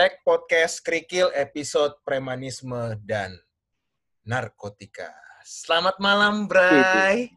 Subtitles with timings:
[0.00, 3.36] Hashtag podcast Krikil episode premanisme dan
[4.24, 5.12] narkotika.
[5.44, 7.28] Selamat malam, Bray.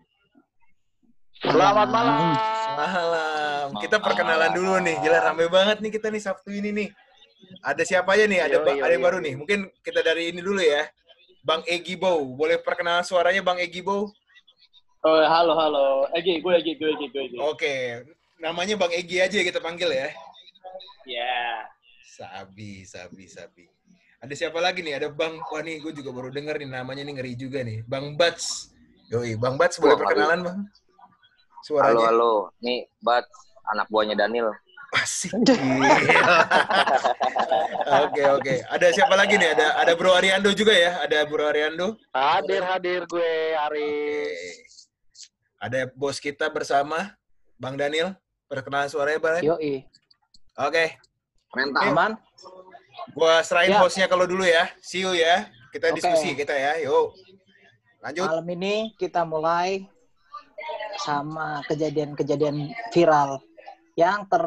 [1.43, 2.31] Selamat malam.
[2.79, 3.67] Malam.
[3.83, 4.95] Kita perkenalan dulu nih.
[4.95, 6.89] Gila rame banget nih kita nih Sabtu ini nih.
[7.67, 8.39] Ada siapa aja nih?
[8.47, 9.07] Ada Yo, yo, ada yang yo.
[9.11, 9.33] baru nih.
[9.43, 10.87] Mungkin kita dari ini dulu ya.
[11.43, 12.23] Bang Egi Bow.
[12.31, 14.07] Boleh perkenalan suaranya Bang Egi Bow?
[15.03, 16.07] Oh, halo, halo.
[16.15, 17.37] Egi, gue Egi, gue Egi, gue Egi.
[17.43, 18.07] Oke.
[18.39, 20.15] Namanya Bang Egi aja kita panggil ya.
[21.03, 21.72] Ya.
[22.13, 23.65] Sabi, sabi, sabi.
[24.21, 25.01] Ada siapa lagi nih?
[25.01, 27.81] Ada Bang, wah nih gue juga baru denger nih namanya nih ngeri juga nih.
[27.89, 28.69] Bang Bats.
[29.09, 30.57] Yoi, Bang Bats boleh perkenalan Bang?
[30.61, 32.05] Halo, Suaranya.
[32.13, 32.33] halo.
[32.61, 33.25] Nih, Bat,
[33.73, 34.53] anak buahnya Daniel.
[34.93, 35.33] Asik.
[38.05, 38.55] Oke, oke.
[38.69, 39.57] Ada siapa lagi nih?
[39.57, 41.01] Ada ada Bro Ariando juga ya?
[41.01, 41.97] Ada Bro Ariando.
[42.13, 43.89] Hadir, hadir gue, Ari.
[45.57, 47.17] Ada bos kita bersama
[47.57, 48.13] Bang Daniel.
[48.45, 49.41] Perkenalan suaranya, Bang.
[49.41, 49.81] Yoi.
[50.61, 50.93] Oke.
[51.53, 51.81] Mental.
[51.89, 52.11] Aman?
[53.13, 53.81] Gua serahin Ya.
[53.81, 54.69] hostnya kalau dulu ya.
[54.81, 55.49] See you ya.
[55.69, 56.01] Kita Oke.
[56.01, 56.81] diskusi kita ya.
[56.85, 57.13] Yuk.
[58.03, 58.27] Lanjut.
[58.27, 59.85] Malam ini kita mulai
[61.01, 63.41] sama kejadian-kejadian viral
[63.97, 64.43] yang ter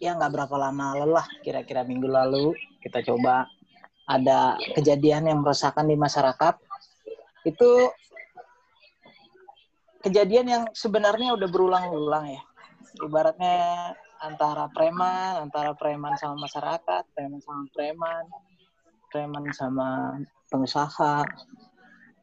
[0.00, 3.44] ya nggak berapa lama lalu lah kira-kira minggu lalu kita coba
[4.08, 6.56] ada kejadian yang meresahkan di masyarakat
[7.44, 7.70] itu
[10.00, 12.42] kejadian yang sebenarnya udah berulang-ulang ya
[13.04, 18.24] ibaratnya antara preman antara preman sama masyarakat preman sama preman
[19.10, 19.88] preman sama
[20.52, 21.24] pengusaha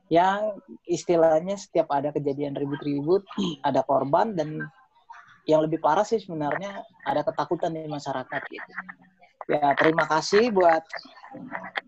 [0.08, 0.56] yang
[0.88, 3.28] istilahnya setiap ada kejadian ribut-ribut
[3.66, 4.70] ada korban dan
[5.48, 8.72] yang lebih parah sih sebenarnya ada ketakutan di masyarakat gitu.
[9.48, 10.84] Ya terima kasih buat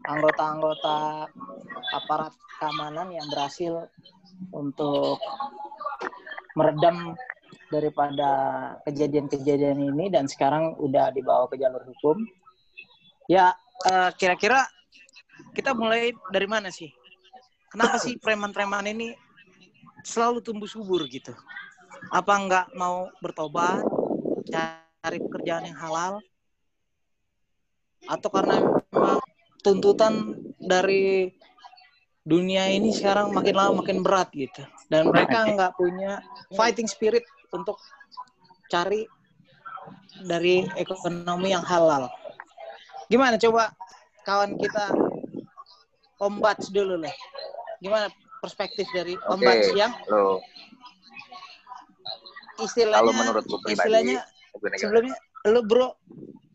[0.08, 1.28] anggota-anggota
[1.92, 3.92] aparat keamanan yang berhasil
[4.56, 5.20] untuk
[6.56, 7.20] meredam
[7.70, 8.30] daripada
[8.86, 12.26] kejadian-kejadian ini dan sekarang udah dibawa ke jalur hukum.
[13.30, 13.54] Ya
[13.86, 14.66] eh, kira-kira
[15.54, 16.90] kita mulai dari mana sih?
[17.70, 19.14] Kenapa sih preman-preman ini
[20.02, 21.32] selalu tumbuh subur gitu?
[22.10, 23.86] Apa nggak mau bertobat,
[24.50, 26.18] cari pekerjaan yang halal,
[28.10, 28.58] atau karena
[28.90, 29.22] memang
[29.62, 31.30] tuntutan dari
[32.26, 36.24] dunia ini sekarang makin lama makin berat gitu, dan mereka nggak punya
[36.58, 37.22] fighting spirit
[37.54, 37.78] untuk
[38.70, 39.06] cari
[40.26, 42.10] dari ekonomi yang halal.
[43.10, 43.74] Gimana coba
[44.28, 44.94] kawan kita
[46.20, 47.16] Om Bats dulu lah.
[47.80, 48.12] Gimana
[48.44, 50.44] perspektif dari Om Oke, Bats yang lo.
[52.60, 54.20] istilahnya Kalau menurut pribadi, istilahnya
[54.76, 55.16] sebelumnya
[55.48, 55.96] lu bro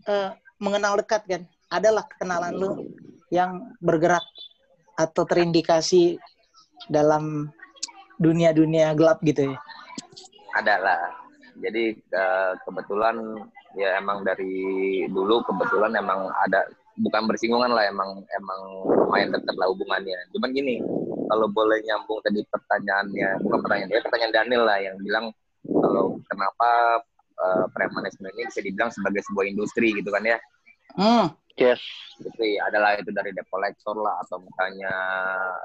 [0.05, 2.71] eh, mengenal dekat kan adalah kenalan lu
[3.33, 4.23] yang bergerak
[5.01, 6.21] atau terindikasi
[6.93, 7.49] dalam
[8.21, 9.59] dunia-dunia gelap gitu ya
[10.55, 11.01] ada lah.
[11.59, 13.15] Jadi eh, kebetulan
[13.79, 16.67] ya emang dari dulu kebetulan emang ada
[16.99, 20.19] bukan bersinggungan lah emang emang lumayan dekat lah hubungannya.
[20.35, 20.79] Cuman gini,
[21.31, 25.27] kalau boleh nyambung tadi pertanyaannya, bukan pertanyaan dia, pertanyaan Daniel lah yang bilang
[25.67, 26.71] kalau kenapa
[27.39, 30.39] eh, premanisme ini bisa dibilang sebagai sebuah industri gitu kan ya.
[30.95, 31.79] hmm Yes.
[32.19, 34.91] Jadi adalah itu dari debt collector lah atau misalnya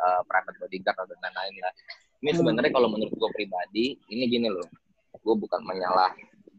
[0.06, 1.73] uh, private bodyguard atau dan lain-lain lah.
[2.19, 2.40] Ini Hmm.
[2.44, 4.68] sebenarnya kalau menurut gue pribadi, ini gini loh,
[5.16, 6.12] gue bukan menyalah,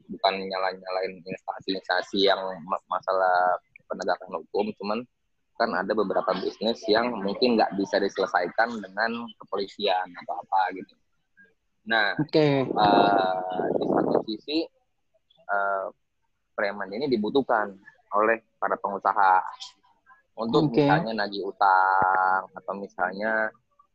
[0.09, 4.99] bukan nyalah nyalain instansi-instansi yang ma- masalah penegakan hukum, cuman
[5.61, 10.97] kan ada beberapa bisnis yang mungkin nggak bisa diselesaikan dengan kepolisian atau apa gitu.
[11.85, 14.65] Nah, oke uh, di satu sisi
[15.53, 15.93] uh,
[16.57, 17.77] preman ini dibutuhkan
[18.17, 19.45] oleh para pengusaha
[20.41, 20.81] untuk Oke.
[20.81, 23.53] misalnya nagih utang atau misalnya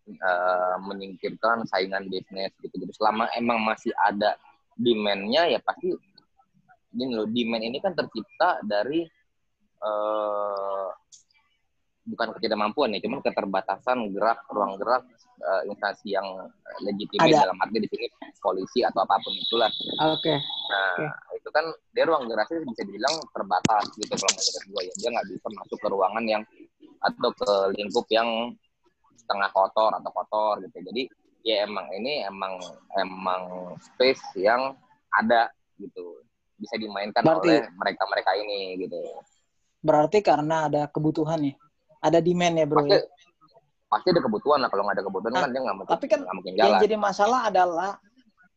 [0.10, 4.38] uh, menyingkirkan saingan bisnis gitu gitu selama emang masih ada
[4.76, 5.94] demand-nya ya pasti
[6.96, 9.04] gini loh demand ini kan tercipta dari
[9.84, 10.90] uh,
[12.06, 15.04] bukan ketidakmampuan ya cuman keterbatasan gerak ruang gerak
[15.42, 16.28] uh, instansi yang
[16.86, 17.50] legitimate Ada.
[17.50, 18.06] dalam arti di sini
[18.38, 19.72] polisi atau apa pun itulah
[20.06, 20.36] oke
[20.66, 21.38] Nah, Oke.
[21.38, 24.94] itu kan dia ruang geraknya bisa dibilang terbatas gitu kalau menurut gue ya.
[24.98, 26.44] Dia nggak bisa masuk ke ruangan yang
[27.06, 28.30] atau ke lingkup yang
[29.16, 30.78] setengah kotor atau kotor gitu.
[30.84, 31.08] Jadi
[31.42, 32.58] ya emang ini emang
[32.96, 33.42] emang
[33.78, 34.74] space yang
[35.14, 35.48] ada
[35.78, 36.20] gitu
[36.56, 38.98] bisa dimainkan Berarti- oleh mereka-mereka ini gitu.
[39.86, 41.54] berarti karena ada kebutuhan ya
[42.02, 43.02] ada demand ya bro Pasti ya
[43.86, 46.20] pasti ada kebutuhan lah kalau nggak ada kebutuhan Nah, kan dia nggak mungkin tapi kan
[46.26, 46.80] mungkin yang jalan.
[46.82, 47.92] jadi masalah adalah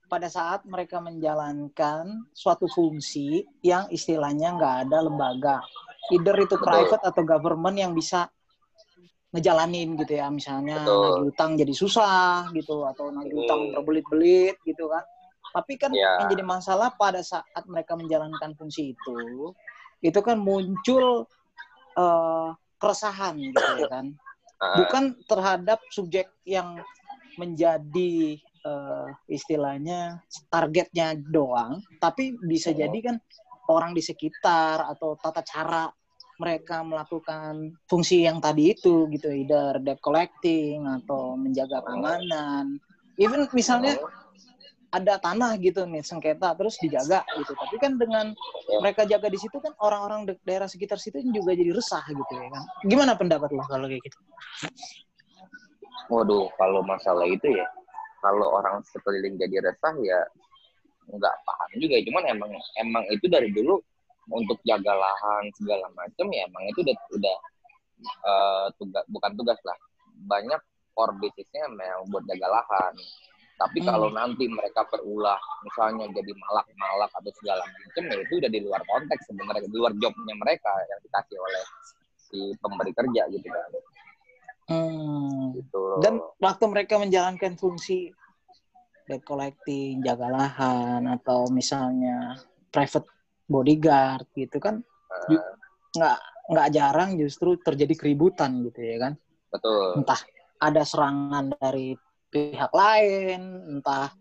[0.09, 5.61] pada saat mereka menjalankan suatu fungsi yang istilahnya nggak ada lembaga
[6.09, 6.65] either itu Betul.
[6.65, 8.33] private atau government yang bisa
[9.29, 11.01] ngejalanin gitu ya misalnya Betul.
[11.05, 13.43] nagih utang jadi susah gitu atau nagih Hmm.
[13.45, 15.05] utang berbelit-belit gitu kan
[15.49, 16.21] tapi kan Ya.
[16.21, 19.53] yang jadi masalah pada saat mereka menjalankan fungsi itu
[20.01, 21.29] itu kan muncul
[21.95, 22.49] eh,
[22.79, 24.07] keresahan gitu ya kan
[24.59, 26.83] Ah, bukan terhadap subjek yang
[27.39, 30.19] menjadi eh, istilahnya
[30.51, 32.77] targetnya doang, tapi bisa Oh.
[32.77, 33.17] jadi kan
[33.67, 35.87] orang di sekitar atau tata cara
[36.39, 42.79] mereka melakukan fungsi yang tadi itu gitu, either debt collecting atau menjaga keamanan.
[43.19, 43.99] Even misalnya
[44.89, 48.33] ada tanah gitu nih sengketa terus dijaga gitu, tapi kan dengan
[48.81, 52.65] mereka jaga di situ kan orang-orang daerah sekitar situ juga jadi resah gitu ya kan.
[52.89, 54.17] Gimana pendapat lo kalau kayak gitu?
[56.09, 57.69] Waduh, kalau masalah itu ya,
[58.25, 60.25] kalau orang sekeliling jadi resah ya
[61.11, 61.97] nggak paham juga.
[62.09, 62.51] Cuman emang
[62.81, 63.83] emang itu dari dulu
[64.29, 67.37] untuk jaga lahan segala macam ya emang itu udah udah
[68.05, 69.79] eh, tugas bukan tugas lah.
[70.29, 70.61] Banyak
[70.95, 72.95] core bisnisnya memang buat jaga lahan.
[73.59, 73.89] Tapi Hmm.
[73.91, 78.83] kalau nanti mereka berulah, misalnya jadi malak-malak atau segala macam, ya itu udah di luar
[78.87, 81.65] konteks sebenarnya, di luar jobnya mereka yang dikasih oleh
[82.15, 83.71] si pemberi kerja gitu kan.
[84.71, 85.59] Hmm.
[85.59, 85.83] Gitu.
[85.99, 88.15] Dan waktu mereka menjalankan fungsi
[89.11, 92.39] debt collecting, jaga lahan, atau misalnya
[92.71, 93.11] private
[93.49, 95.41] bodyguard gitu kan, Eh,
[95.97, 96.19] nggak
[96.53, 99.13] nggak jarang justru terjadi keributan gitu ya kan.
[99.49, 100.05] betul.
[100.05, 100.21] Entah
[100.61, 101.97] ada serangan dari
[102.29, 103.41] pihak lain,
[103.81, 104.13] entah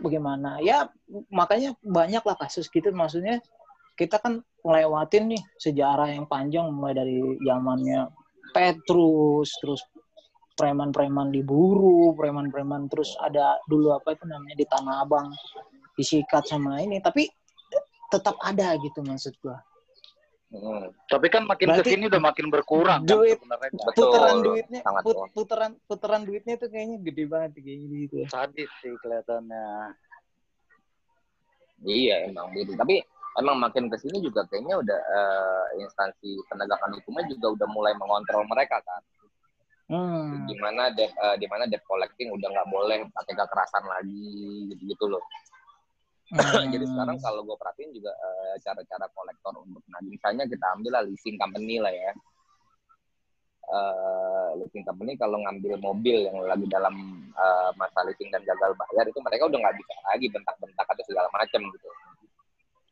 [0.00, 0.60] bagaimana.
[0.60, 0.88] Ya
[1.32, 2.92] makanya banyak lah kasus gitu.
[2.92, 3.40] Maksudnya
[3.98, 8.08] kita kan ngelewatin nih sejarah yang panjang mulai dari zamannya
[8.52, 9.82] Petrus, terus
[10.58, 15.30] preman-preman diburu, preman-preman terus ada dulu apa itu namanya di Tanah Abang
[15.94, 17.26] disikat sama ini, tapi
[18.08, 19.60] tetap ada gitu maksud gua.
[20.48, 20.88] Hmm.
[21.12, 23.68] Tapi kan makin Berarti ke sini udah makin berkurang kan duit- sebenarnya.
[23.68, 23.84] kan.
[23.84, 25.28] Betul, Putaran duitnya, sangat put- betul.
[25.36, 28.16] putaran putaran duitnya tuh kayaknya gede banget kayaknya gitu.
[28.32, 29.66] Sadis sih kelihatannya.
[31.84, 32.72] Iya emang gitu.
[32.74, 33.04] Tapi
[33.38, 38.42] emang makin ke sini juga kayaknya udah eh, instansi penegakan hukumnya juga udah mulai mengontrol
[38.48, 39.02] mereka kan.
[39.88, 40.44] Hmm.
[40.44, 44.26] Di mana debt, eh, di mana debt collecting udah nggak boleh pakai kekerasan lagi
[44.72, 45.20] gitu-gitu loh.
[46.28, 46.68] Hmm.
[46.74, 51.02] Jadi sekarang kalau gue perhatiin juga eh, cara-cara kolektor untuk nagih, misalnya kita ambil lah
[51.08, 52.12] leasing company lah ya.
[53.68, 56.94] Eh, leasing company kalau ngambil mobil yang lagi dalam
[57.32, 61.28] eh, masa leasing dan gagal bayar itu mereka udah nggak bisa lagi bentak-bentak atau segala
[61.32, 61.88] macam gitu.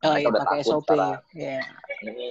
[0.04, 0.88] Oh mereka iya udah pakai takut SOP.
[0.88, 1.20] secara-.
[2.04, 2.28] Ini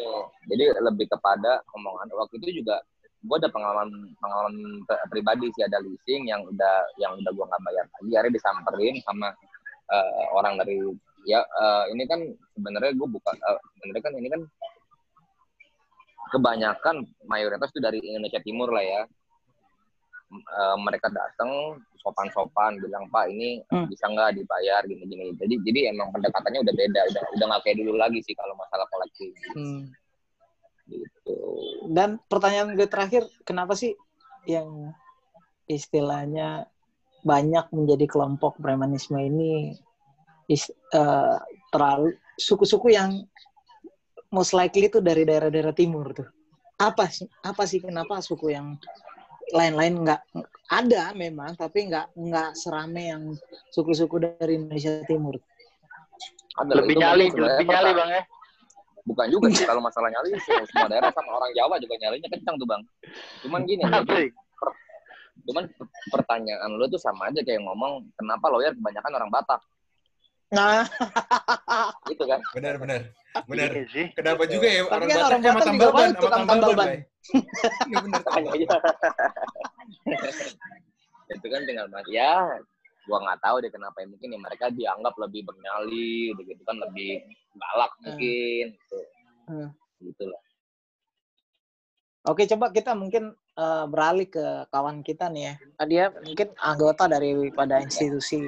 [0.50, 2.82] jadi lebih kepada omongan waktu itu juga
[3.26, 3.90] gue ada pengalaman
[4.22, 4.56] pengalaman
[4.86, 8.96] pri- pribadi sih ada leasing yang udah yang udah gue nggak bayar lagi akhirnya disamperin
[9.02, 9.34] sama
[9.92, 10.82] eh, orang dari
[11.26, 12.22] ya eh, ini kan
[12.54, 14.42] sebenarnya gue buka eh, sebenarnya kan ini kan
[16.34, 16.96] kebanyakan
[17.30, 19.02] mayoritas itu dari Indonesia Timur lah ya.
[20.36, 23.86] Eh, mereka datang sopan-sopan bilang pak ini Hmm.
[23.90, 24.82] bisa nggak dibayar?
[24.86, 25.34] gini-gini.
[25.38, 28.86] Jadi jadi emang pendekatannya udah beda udah udah nggak kayak dulu lagi sih kalau masalah
[28.90, 29.32] kolektif.
[29.54, 29.90] Hmm.
[30.86, 31.38] gitu.
[31.90, 33.98] Dan pertanyaan gue terakhir, kenapa sih
[34.46, 34.94] yang
[35.66, 36.70] istilahnya
[37.26, 39.74] banyak menjadi kelompok premanisme ini
[40.46, 41.38] is- eh,
[41.74, 43.26] terlalu suku-suku yang
[44.30, 46.30] most likely itu dari daerah-daerah timur tuh.
[46.78, 47.26] Apa sih?
[47.42, 48.78] Apa sih kenapa suku yang
[49.54, 50.22] lain-lain nggak
[50.70, 53.24] ada memang, tapi nggak nggak serame yang
[53.72, 55.38] suku-suku dari Indonesia Timur.
[56.56, 58.24] Ada Lebih nyali, lebih nyali bang ya.
[59.06, 62.68] Bukan juga sih kalau masalah nyali semua daerah sama orang Jawa juga nyalinya kencang tuh
[62.68, 62.82] bang.
[63.46, 64.34] Cuman gini, Asik.
[65.44, 65.68] Cuman
[66.10, 69.62] pertanyaan lu tuh sama aja kayak ngomong kenapa lawyer kebanyakan orang Batak
[70.54, 70.86] Nah,
[72.06, 72.38] gitu kan?
[72.54, 73.02] Benar, benar.
[73.50, 73.70] Benar.
[73.76, 74.06] Iya sih.
[74.14, 76.46] Kenapa juga ya Tapi orang kan Batak orang sama Batak tambal juga ban, sama tukang
[76.46, 76.88] tambal tambal ban.
[77.90, 78.22] Iya benar.
[81.36, 82.62] Itu kan tinggal mas ya
[83.06, 87.22] gua nggak tahu deh kenapa ya mungkin ya mereka dianggap lebih bernyali gitu kan lebih
[87.58, 88.98] galak mungkin gitu
[89.46, 89.70] Hmm.
[90.02, 90.42] gitu lah
[92.26, 95.54] Oke, coba kita mungkin eh, beralih ke kawan kita nih ya.
[95.80, 98.44] Ah, Dia mungkin anggota daripada institusi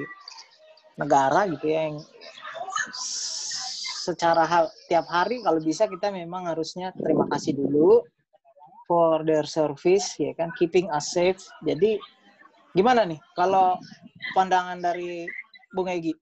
[0.98, 2.02] negara gitu ya yang
[4.08, 8.00] secara hal tiap hari kalau bisa kita memang harusnya terima kasih dulu
[8.88, 11.38] for their service ya kan keeping us safe.
[11.60, 12.00] Jadi
[12.72, 13.76] gimana nih kalau
[14.32, 15.28] pandangan dari
[15.76, 16.16] Bung Egi?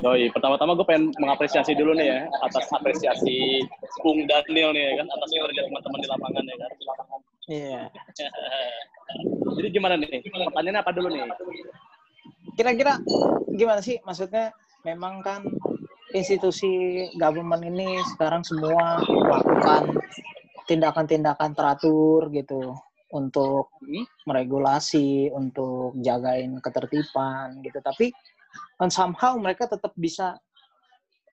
[0.00, 3.64] Yoi, pertama-tama gue pengen mengapresiasi dulu nih ya atas apresiasi
[4.04, 6.70] Bung Daniel nih ya kan atas kerja teman-teman di lapangan ya kan.
[7.50, 7.90] Iya.
[9.58, 10.22] Jadi gimana nih?
[10.22, 11.26] Pertanyaannya apa dulu nih?
[12.54, 13.02] Kira-kira
[13.50, 14.54] gimana sih maksudnya
[14.86, 15.42] memang kan
[16.14, 16.70] institusi
[17.18, 19.98] government ini sekarang semua melakukan
[20.70, 22.78] tindakan-tindakan teratur gitu
[23.10, 24.06] untuk Hmm?
[24.22, 27.82] meregulasi, untuk jagain ketertiban gitu.
[27.82, 28.14] Tapi
[28.78, 30.38] kan somehow mereka tetap bisa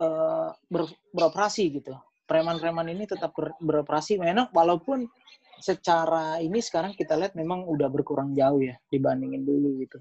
[0.02, 1.94] eh, ber- beroperasi gitu.
[2.28, 5.08] preman-preman ini tetap ber, beroperasi memang walaupun
[5.60, 9.98] secara ini sekarang kita lihat memang udah berkurang jauh ya dibandingin dulu gitu.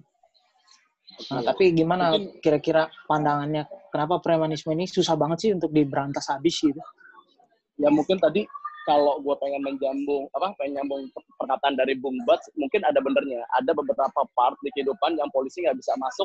[1.33, 6.59] Nah, tapi gimana Mungkin- kira-kira pandangannya kenapa premanisme ini susah banget sih untuk diberantas habis
[6.61, 6.81] gitu?
[7.77, 8.41] ya mungkin tadi
[8.89, 13.45] kalau gue pengen menjambung apa pengen nyambung per- perkataan dari Bung Bats mungkin ada benernya
[13.53, 16.25] ada beberapa part di kehidupan yang polisi nggak bisa masuk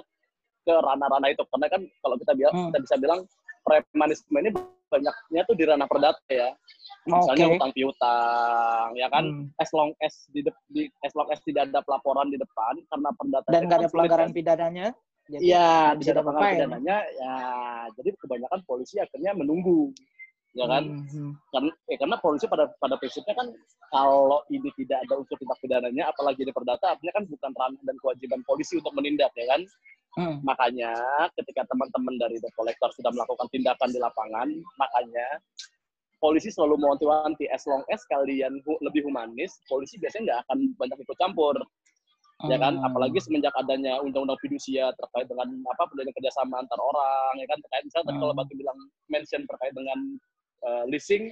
[0.64, 2.68] ke ranah-ranah itu karena kan kalau kita bilang Hmm.
[2.72, 3.20] kita bisa bilang
[3.62, 4.50] premanisme ini
[4.92, 6.52] banyaknya tuh di ranah perdata ya
[7.08, 7.56] misalnya Oke.
[7.58, 9.48] utang piutang ya kan Hmm.
[9.58, 13.10] as long as di, dep- di as long as tidak ada pelaporan di depan karena
[13.16, 14.36] perdata Dan nggak kan ada sulit pelanggaran kan.
[14.36, 14.88] pidananya?
[15.32, 17.36] Iya, tidak ada pelanggaran pidananya ya
[17.96, 19.96] jadi kebanyakan polisi akhirnya menunggu
[20.52, 21.32] ya kan Hmm, hmm.
[21.56, 23.48] karena eh, karena polisi pada pada prinsipnya kan
[23.88, 27.96] kalau ini tidak ada unsur tindak pidananya apalagi di perdata artinya kan bukan ranah dan
[28.04, 29.64] kewajiban polisi untuk menindak ya kan
[30.12, 30.44] Hmm.
[30.44, 30.92] makanya
[31.40, 35.28] ketika teman-teman dari debt collector sudah melakukan tindakan di lapangan makanya
[36.20, 40.98] polisi selalu mewanti-wanti as long as kalian hu- lebih humanis polisi biasanya nggak akan banyak
[41.00, 41.56] ikut campur
[42.44, 42.88] ya kan Hmm.
[42.90, 47.84] apalagi semenjak adanya undang-undang fidusia terkait dengan apa perjanjian kerjasama antar orang ya kan terkait
[47.86, 48.42] misalnya tadi kalau Hmm.
[48.42, 48.78] batu bilang
[49.08, 50.00] mention terkait dengan
[50.66, 51.30] uh, leasing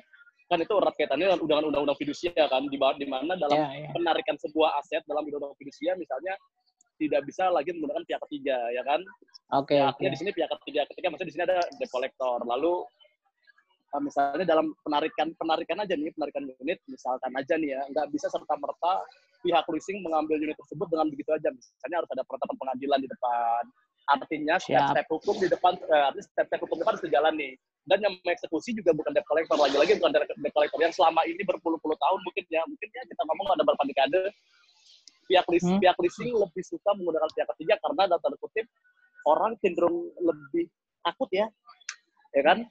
[0.47, 3.89] kan itu erat kaitannya dengan undang-undang fidusia kan di bawah di mana dalam Ya, ya.
[3.91, 6.33] penarikan sebuah aset dalam undang-undang fidusia misalnya
[6.99, 8.99] tidak bisa lagi menggunakan pihak ketiga ya kan?
[9.55, 9.95] Oke, ya, oke.
[9.95, 12.37] artinya di sini pihak ketiga ketiga maksudnya di sini ada debt collector.
[12.43, 12.73] Lalu
[13.95, 18.27] uh, misalnya dalam penarikan penarikan aja nih penarikan unit misalkan aja nih ya nggak bisa
[18.29, 19.01] serta merta
[19.39, 21.49] pihak leasing mengambil unit tersebut dengan begitu aja.
[21.49, 23.63] Misalnya harus ada penetapan pengadilan di depan.
[24.09, 24.65] Artinya Siap.
[24.65, 27.53] step-step hukum di depan eh, artinya step-step hukum di depan harus berjalan nih.
[27.89, 31.97] Dan yang mengeksekusi juga bukan debt collector lagi-lagi bukan debt collector yang selama ini berpuluh-puluh
[31.97, 34.21] tahun mungkin ya mungkin ya kita ngomong ada beberapa dekade
[35.29, 35.83] pihak leasing, Hmm.
[35.85, 38.65] pihak leasing lebih suka menggunakan pihak ketiga karena dalam tanda kutip
[39.29, 40.65] orang cenderung lebih
[41.05, 41.45] takut ya,
[42.33, 42.65] ya kan?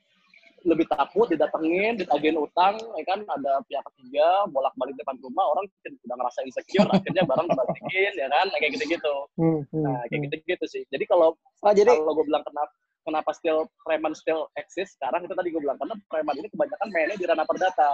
[0.67, 3.23] Lebih takut didatengin, ditagihin utang, ya kan?
[3.23, 8.27] Ada pihak ketiga bolak balik depan rumah, orang udah ngerasa insecure, akhirnya barang dibalikin, ya
[8.27, 8.47] kan?
[8.59, 9.15] Kayak gitu-gitu.
[9.38, 10.25] Hmm, hmm, Nah, kayak hmm.
[10.27, 10.83] gitu-gitu sih.
[10.91, 15.33] Jadi kalau Oh, jadi kalau gue bilang kenapa kenapa still preman still exist sekarang itu
[15.33, 17.91] tadi gue bilang karena preman ini kebanyakan mainnya di ranah perdata.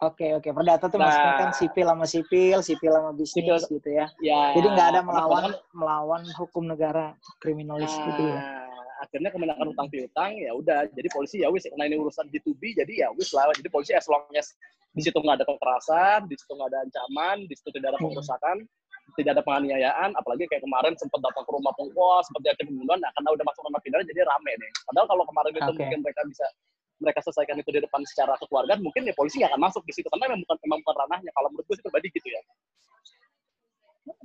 [0.00, 1.04] Oke oke, perdata tuh Nah.
[1.04, 3.56] maksudnya kan sipil sama sipil, sipil sama bisnis Sipil.
[3.70, 4.06] gitu ya.
[4.18, 4.56] Ya.
[4.56, 8.40] Jadi nggak ada melawan kebanyakan- melawan hukum negara kriminalis Nah, gitu ya.
[9.00, 12.92] akhirnya kemenangan utang piutang ya udah jadi polisi ya wis karena ini urusan B2B jadi
[12.94, 14.52] ya wis lah jadi polisi as long as
[14.90, 18.04] di situ nggak ada kekerasan di situ nggak ada ancaman di situ tidak ada Hmm.
[18.06, 18.56] pengerusakan
[19.16, 23.10] tidak ada penganiayaan apalagi kayak kemarin sempat datang ke rumah pengkos seperti ada pembunuhan nah
[23.10, 25.80] karena udah masuk ranah pidana jadi rame nih padahal kalau kemarin itu Oke.
[25.80, 26.46] mungkin mereka bisa
[27.00, 30.06] mereka selesaikan itu di depan secara kekeluargaan mungkin ya polisi nggak akan masuk di situ
[30.12, 32.40] karena memang bukan memang bukan ranahnya kalau menurut gue sih pribadi gitu ya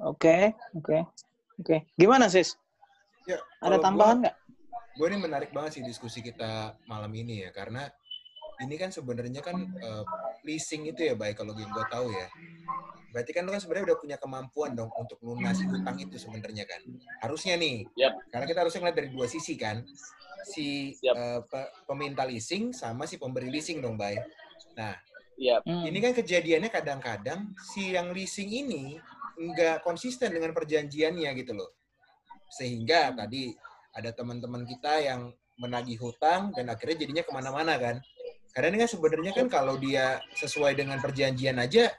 [0.03, 0.97] Oke oke
[1.61, 1.77] oke.
[1.95, 2.57] Gimana sis?
[3.25, 4.35] Ya, Ada tambahan nggak?
[4.95, 7.91] Gue ini menarik banget sih diskusi kita malam ini ya, karena
[8.63, 10.03] ini kan sebenarnya kan eh,
[10.47, 12.27] leasing itu ya baik kalau yang gue tahu ya.
[13.15, 16.83] Berarti kan lu kan sebenarnya udah punya kemampuan dong untuk lunasi hutang itu sebenarnya kan.
[17.23, 17.87] Harusnya nih.
[17.95, 18.11] Yap.
[18.27, 19.87] Karena kita harusnya ngeliat dari dua sisi kan.
[20.43, 21.15] Si Yap.
[21.15, 24.19] eh, pe- peminta leasing sama si pemberi leasing dong, Bay.
[24.75, 24.99] Nah,
[25.35, 25.83] Iya, Hmm.
[25.83, 28.95] ini kan kejadiannya kadang-kadang si yang leasing ini
[29.35, 31.75] nggak konsisten dengan perjanjiannya gitu loh.
[32.47, 33.51] Sehingga tadi
[33.91, 37.99] ada teman-teman kita yang menagih hutang dan akhirnya jadinya ke mana-mana kan.
[38.55, 41.91] Karena ini kan sebenarnya kan kalau dia sesuai dengan perjanjian aja,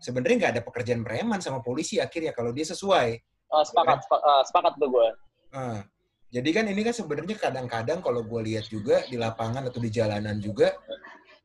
[0.00, 3.08] sebenarnya nggak ada pekerjaan preman sama polisi akhirnya kalau dia sesuai.
[3.52, 5.08] Eh, sepakat sepa- eh, sepakat tuh gue
[5.52, 5.84] Nah,
[6.32, 10.40] jadi kan ini kan sebenarnya kadang-kadang kalau gue lihat juga di lapangan atau di jalanan
[10.40, 10.72] juga,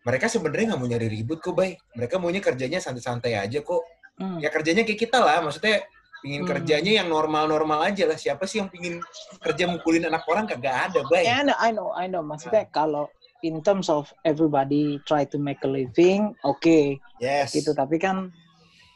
[0.08, 1.76] mereka sebenarnya nggak mau nyari ribut kok, Bay.
[1.92, 3.84] Mereka maunya kerjanya santai-santai aja kok.
[4.16, 4.40] Hmm.
[4.40, 5.84] Ya kerjanya kayak kita lah, maksudnya
[6.24, 6.50] pingin Hmm.
[6.56, 8.16] kerjanya yang normal-normal aja lah.
[8.16, 9.04] Siapa sih yang pingin
[9.44, 11.28] kerja mukulin anak orang kagak ada, Bay.
[11.28, 12.24] Yeah, I know, I know, I know.
[12.24, 13.12] Maksudnya kalau
[13.46, 17.54] in terms of everybody try to make a living, oke Yes.
[17.54, 17.74] gitu.
[17.74, 18.30] Tapi kan,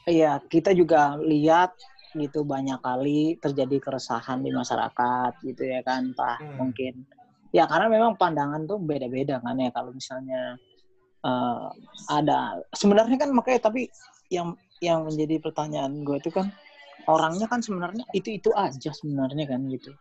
[0.06, 1.74] ya kita juga lihat
[2.12, 6.38] gitu banyak kali terjadi keresahan di masyarakat gitu ya kan, Pak.
[6.42, 6.58] Hmm.
[6.68, 6.94] Mungkin.
[7.52, 10.56] Ya karena memang pandangan tuh beda-beda kan ya kalau misalnya
[11.26, 11.68] eh,
[12.08, 13.92] ada sebenarnya kan makanya tapi
[14.32, 16.48] yang yang menjadi pertanyaan gue itu kan
[17.06, 19.92] orangnya kan sebenarnya itu itu aja sebenarnya kan gitu.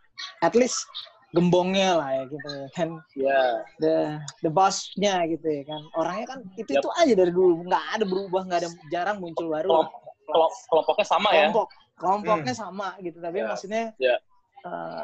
[0.41, 0.87] At least
[1.31, 2.89] gembongnya lah ya gitu kan.
[3.15, 3.41] Ya
[3.79, 5.81] the the bossnya gitu ya kan.
[5.95, 7.63] Orangnya kan itu itu aja dari dulu.
[7.63, 9.67] Nggak ada berubah nggak ada jarang muncul baru.
[9.71, 9.95] Kelomp-
[10.27, 11.47] kelomp- kelompoknya sama ya?
[11.47, 13.17] Kelompok kelompoknya sama gitu.
[13.19, 13.45] Tapi Ya.
[13.47, 14.15] maksudnya Ya.
[14.61, 15.01] eh,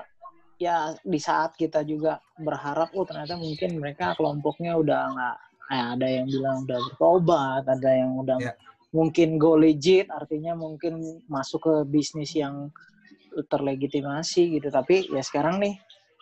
[0.58, 6.08] ya di saat kita juga berharap oh ternyata mungkin mereka kelompoknya udah nggak eh, ada
[6.10, 8.54] yang bilang udah bertobat ada yang udah Ya.
[8.96, 12.72] mungkin go legit artinya mungkin masuk ke bisnis yang
[13.46, 14.74] terlegitimasi gitu.
[14.74, 15.78] Tapi ya sekarang nih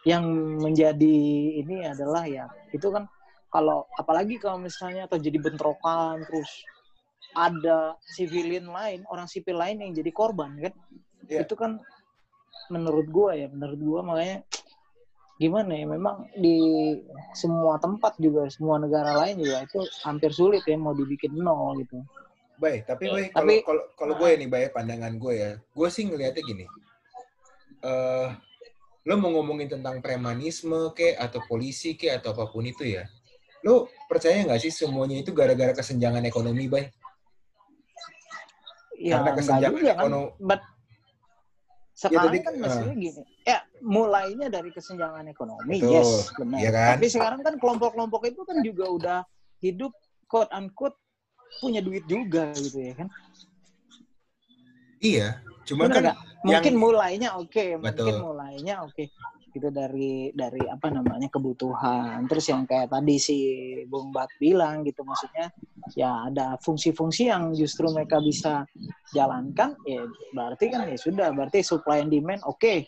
[0.05, 0.23] yang
[0.61, 1.17] menjadi
[1.65, 3.09] ini adalah ya itu kan
[3.49, 6.49] kalau apalagi kalau misalnya terjadi bentrokan terus
[7.35, 10.73] ada sivilin lain, orang sipil lain yang jadi korban kan.
[11.27, 11.43] Iya.
[11.43, 11.83] Itu kan
[12.71, 14.45] menurut gua ya, menurut gua makanya
[15.35, 16.55] gimana ya memang di
[17.35, 21.99] semua tempat juga semua negara lain juga itu hampir sulit ya mau dibikin nol gitu.
[22.55, 26.39] Baik, tapi kalau Tapi- kalau kalau gue nih Bay, pandangan gue ya, gue sih ngelihatnya
[26.39, 26.65] gini.
[27.83, 28.27] Eh,
[29.05, 33.05] lo mau ngomongin tentang premanisme ke atau polisi ke atau apa pun itu ya.
[33.61, 36.89] Lo percaya nggak sih semuanya itu gara-gara kesenjangan ekonomi, Bay?
[38.97, 40.01] Ya Karena kesenjangan juga kan.
[40.01, 40.29] ekonomi.
[40.41, 40.61] But
[41.95, 42.61] sekarang tadi, kan ah.
[42.65, 43.21] mestinya gini.
[43.47, 46.57] Ya, mulainya dari kesenjangan ekonomi, Betul, yes, benar.
[46.59, 46.89] iya kan?
[46.97, 49.19] Tapi sekarang kan kelompok-kelompok itu kan juga udah
[49.63, 49.93] hidup
[50.27, 50.97] quote unquote
[51.63, 53.07] punya duit juga gitu ya kan.
[54.99, 55.27] Iya,
[55.65, 56.17] cuma Bener kan nggak?
[56.45, 58.21] Mungkin yang- mulainya oke, mungkin Betul.
[58.21, 59.03] mulainya oke.
[59.55, 62.27] Gitu dari dari apa namanya kebutuhan.
[62.27, 63.37] Terus yang kayak tadi si
[63.87, 65.47] Bung Bat bilang gitu maksudnya
[65.95, 68.67] ya ada fungsi-fungsi yang justru mereka bisa
[69.15, 70.03] jalankan ya
[70.35, 72.83] berarti kan ya sudah berarti supply and demand oke.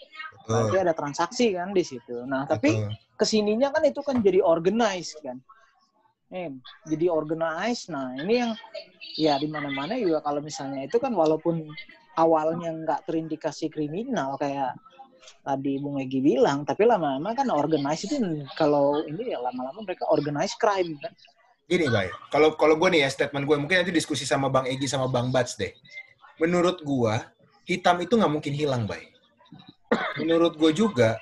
[0.47, 2.23] Berarti betul, ada transaksi kan di situ.
[2.27, 2.91] Nah, tapi betul.
[3.15, 5.39] ke sininya kan itu kan jadi organized kan.
[6.27, 6.51] Eh,
[6.83, 7.87] jadi organized.
[7.95, 8.51] Nah, ini yang
[9.15, 11.63] ya di mana-mana juga kalau misalnya itu kan walaupun
[12.17, 14.73] awalnya nggak terindikasi kriminal kayak
[15.45, 18.17] tadi Bung Egi bilang, tapi lama-lama kan organized itu
[18.57, 21.13] kalau ini ya lama-lama mereka organized crime kan.
[21.67, 22.07] Gini, Bay.
[22.31, 25.35] Kalau kalau gue nih ya statement gue mungkin nanti diskusi sama Bang Egi sama Bang
[25.35, 25.71] Bats deh.
[26.39, 27.15] Menurut gue
[27.67, 29.11] hitam itu nggak mungkin hilang, Bay.
[30.15, 31.19] Menurut gue juga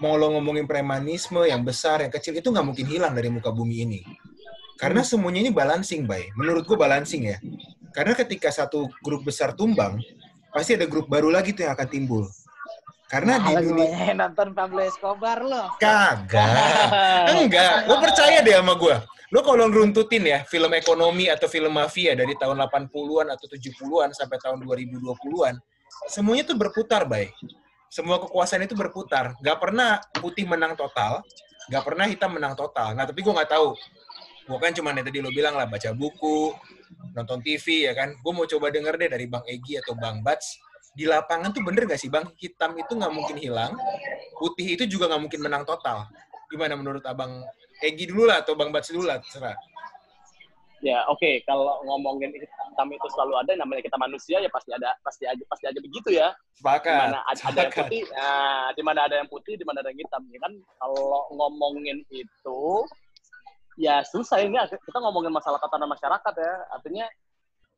[0.00, 3.84] mau lo ngomongin premanisme yang besar, yang kecil itu nggak mungkin hilang dari muka bumi
[3.84, 4.00] ini.
[4.80, 6.32] Karena semuanya ini balancing, Bay.
[6.32, 7.38] Menurut gue balancing ya.
[7.92, 10.00] Karena ketika satu grup besar tumbang,
[10.54, 12.24] pasti ada grup baru lagi tuh yang akan timbul.
[13.10, 15.74] Karena di Nah, lagi dunia nonton Pablo Escobar loh.
[15.82, 17.28] kagak.
[17.34, 18.96] Enggak, lo percaya deh sama gue.
[19.34, 24.38] Lo kalau ngeruntutin ya film ekonomi atau film mafia dari tahun 80-an atau 70-an sampai
[24.38, 25.58] tahun 2020-an,
[26.06, 27.34] semuanya tuh berputar, baik.
[27.90, 29.34] Semua kekuasaan itu berputar.
[29.42, 31.22] Gak pernah putih menang total,
[31.70, 32.94] gak pernah hitam menang total.
[32.94, 33.74] Nah, tapi gue nggak tahu.
[34.44, 36.52] Gue kan cuma yang tadi lo bilang lah, baca buku,
[37.16, 38.12] nonton TV ya kan.
[38.20, 40.60] Gue mau coba denger deh dari Bang Egi atau Bang Bats.
[40.94, 42.28] Di lapangan tuh bener gak sih Bang?
[42.38, 43.74] Hitam itu nggak mungkin hilang,
[44.38, 46.06] putih itu juga nggak mungkin menang total.
[46.52, 47.42] Gimana menurut Abang
[47.82, 49.56] Egi dulu lah atau Bang Bats dulu lah, terserah.
[50.84, 55.24] Ya oke kalau ngomongin hitam itu selalu ada namanya kita manusia ya pasti ada pasti
[55.24, 56.28] aja pasti aja begitu ya.
[56.60, 57.08] Sepakat.
[57.08, 60.04] mana ada, ada yang putih, nah, di mana ada yang putih, di mana ada yang
[60.04, 60.22] hitam.
[60.28, 62.60] Ya kan kalau ngomongin itu
[63.78, 66.54] ya susah ini kita ngomongin masalah tatanan masyarakat ya.
[66.74, 67.06] Artinya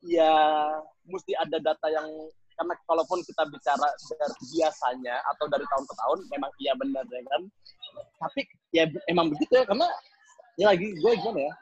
[0.05, 0.33] ya
[1.09, 2.07] mesti ada data yang
[2.57, 7.23] karena kalaupun kita bicara dari biasanya atau dari tahun ke tahun memang iya benar ya
[7.29, 7.43] kan.
[8.21, 8.41] Tapi
[8.73, 9.89] ya emang begitu ya karena
[10.57, 11.55] ya lagi gue gimana ya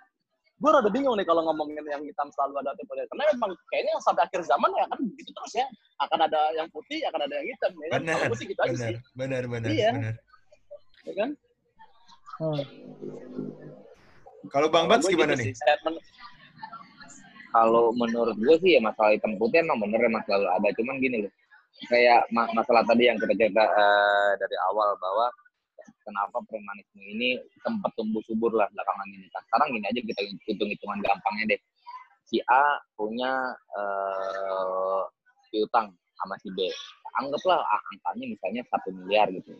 [0.55, 4.23] gue rada bingung nih kalau ngomongin yang hitam selalu ada tipe karena memang kayaknya sampai
[4.23, 5.67] akhir zaman ya kan begitu terus ya
[5.99, 8.01] akan ada yang putih akan ada yang hitam ya kan?
[8.01, 9.91] Benar, sih gitu aja benar, sih benar, benar, Iya.
[9.93, 10.15] benar.
[11.05, 11.31] ya kan
[12.35, 12.59] Hmm.
[14.53, 15.47] Kalau Bang Bats gimana gitu nih?
[15.53, 15.55] sih,
[17.55, 20.69] kalau menurut gue sih ya masalah hitam putih emang bener emang selalu ada.
[20.75, 21.33] Cuman gini loh
[21.87, 25.31] kayak ma- masalah tadi yang kita cerita eh, dari awal bahwa
[26.03, 29.27] kenapa premanisme ini sempat tumbuh subur lah belakangan ini.
[29.31, 31.61] Nah, sekarang gini aja kita hitung hitungan gampangnya deh.
[32.27, 35.03] Si A punya eh,
[35.55, 36.67] piutang sama si B.
[37.23, 39.55] Anggaplah ah, angkanya misalnya satu miliar gitu.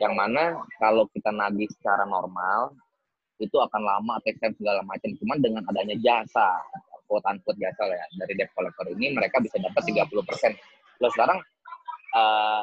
[0.00, 2.72] Yang mana kalau kita nagih secara normal
[3.42, 5.10] itu akan lama take time segala macam.
[5.18, 6.62] Cuman dengan adanya jasa
[7.10, 10.54] quote unquote jasa lah ya dari debt collector ini mereka bisa dapat 30 persen.
[11.02, 11.42] Lo sekarang
[12.14, 12.62] eh,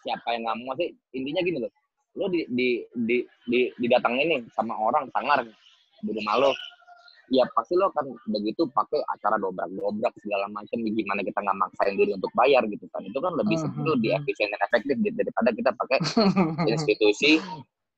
[0.00, 0.88] siapa yang nggak mau sih?
[1.12, 1.72] Intinya gini loh
[2.16, 5.46] lo di di di, di didatangin nih sama orang sangar
[6.02, 6.50] di rumah lo
[7.30, 11.94] ya pasti lo akan begitu pakai acara dobrak dobrak segala macam gimana kita nggak maksain
[11.94, 13.04] diri untuk bayar gitu kan.
[13.06, 13.62] Itu kan lebih Mhm.
[13.62, 15.98] sebetulnya lebih efisien dan efektif daripada kita pakai
[16.72, 17.38] institusi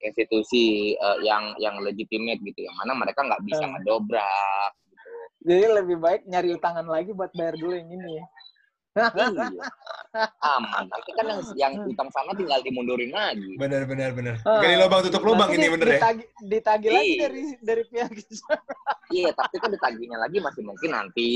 [0.01, 3.73] institusi eh, yang yang legitimate gitu yang mana mereka nggak bisa Hmm.
[3.77, 8.25] ngedobrak gitu Jadi lebih baik nyari utangan lagi buat bayar dulu yang ini ya.
[8.97, 9.49] iya
[10.41, 14.35] aman nanti kan yang yang utang sana tinggal dimundurin lagi Benar, benar, benar.
[14.43, 14.59] Ah.
[14.59, 15.95] Gali lubang tutup lubang Nanti ini bener ya.
[15.97, 17.21] ditagi, ditagi lagi Iya.
[17.23, 18.11] dari dari pihak
[19.17, 21.31] iya tapi kan ditagihnya lagi masih mungkin nanti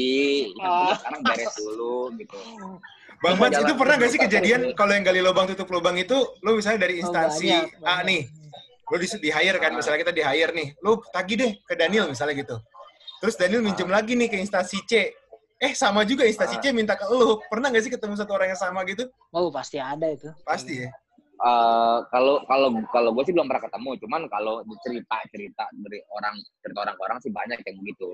[0.52, 0.74] yang Ah.
[0.90, 2.38] penting sekarang beres dulu gitu
[3.22, 6.50] Bang Bats itu pernah gak sih kejadian kalau yang gali lubang tutup lubang itu lo
[6.52, 8.04] misalnya dari instansi Oh, banyak, A banyak.
[8.04, 8.20] nih,
[8.84, 9.76] lo di, di hire kan, Ah.
[9.78, 12.56] misalnya kita di hire nih, lo tagih deh ke Daniel misalnya gitu.
[13.16, 14.92] Terus Daniel minjem lagi nih ke instansi C.
[15.64, 16.62] Eh sama juga instansi Ah.
[16.62, 17.40] C minta ke lo.
[17.48, 19.08] Pernah gak sih ketemu satu orang yang sama gitu?
[19.32, 20.28] Oh pasti ada itu.
[20.44, 20.92] Pasti ya.
[21.34, 26.34] Eh, kalau kalau kalau gue sih belum pernah ketemu, cuman kalau cerita cerita dari orang
[26.60, 28.08] cerita orang ke orang sih banyak yang begitu.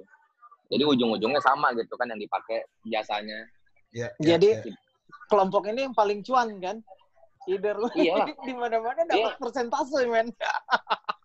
[0.70, 3.42] Jadi ujung-ujungnya sama gitu kan yang dipakai jasanya.
[3.90, 4.74] Ya, ya, Jadi ya.
[5.26, 6.78] kelompok ini yang paling cuan kan?
[7.50, 7.90] Either lu
[8.46, 9.40] di mana-mana dapat Iya.
[9.42, 10.30] persentase men.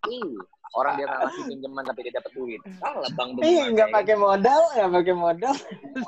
[0.09, 0.33] Ih,
[0.73, 2.61] orang dia ngasih pinjaman tapi dia dapat duit.
[2.81, 5.55] Salah bang Iya, nggak pakai modal, nggak pakai modal.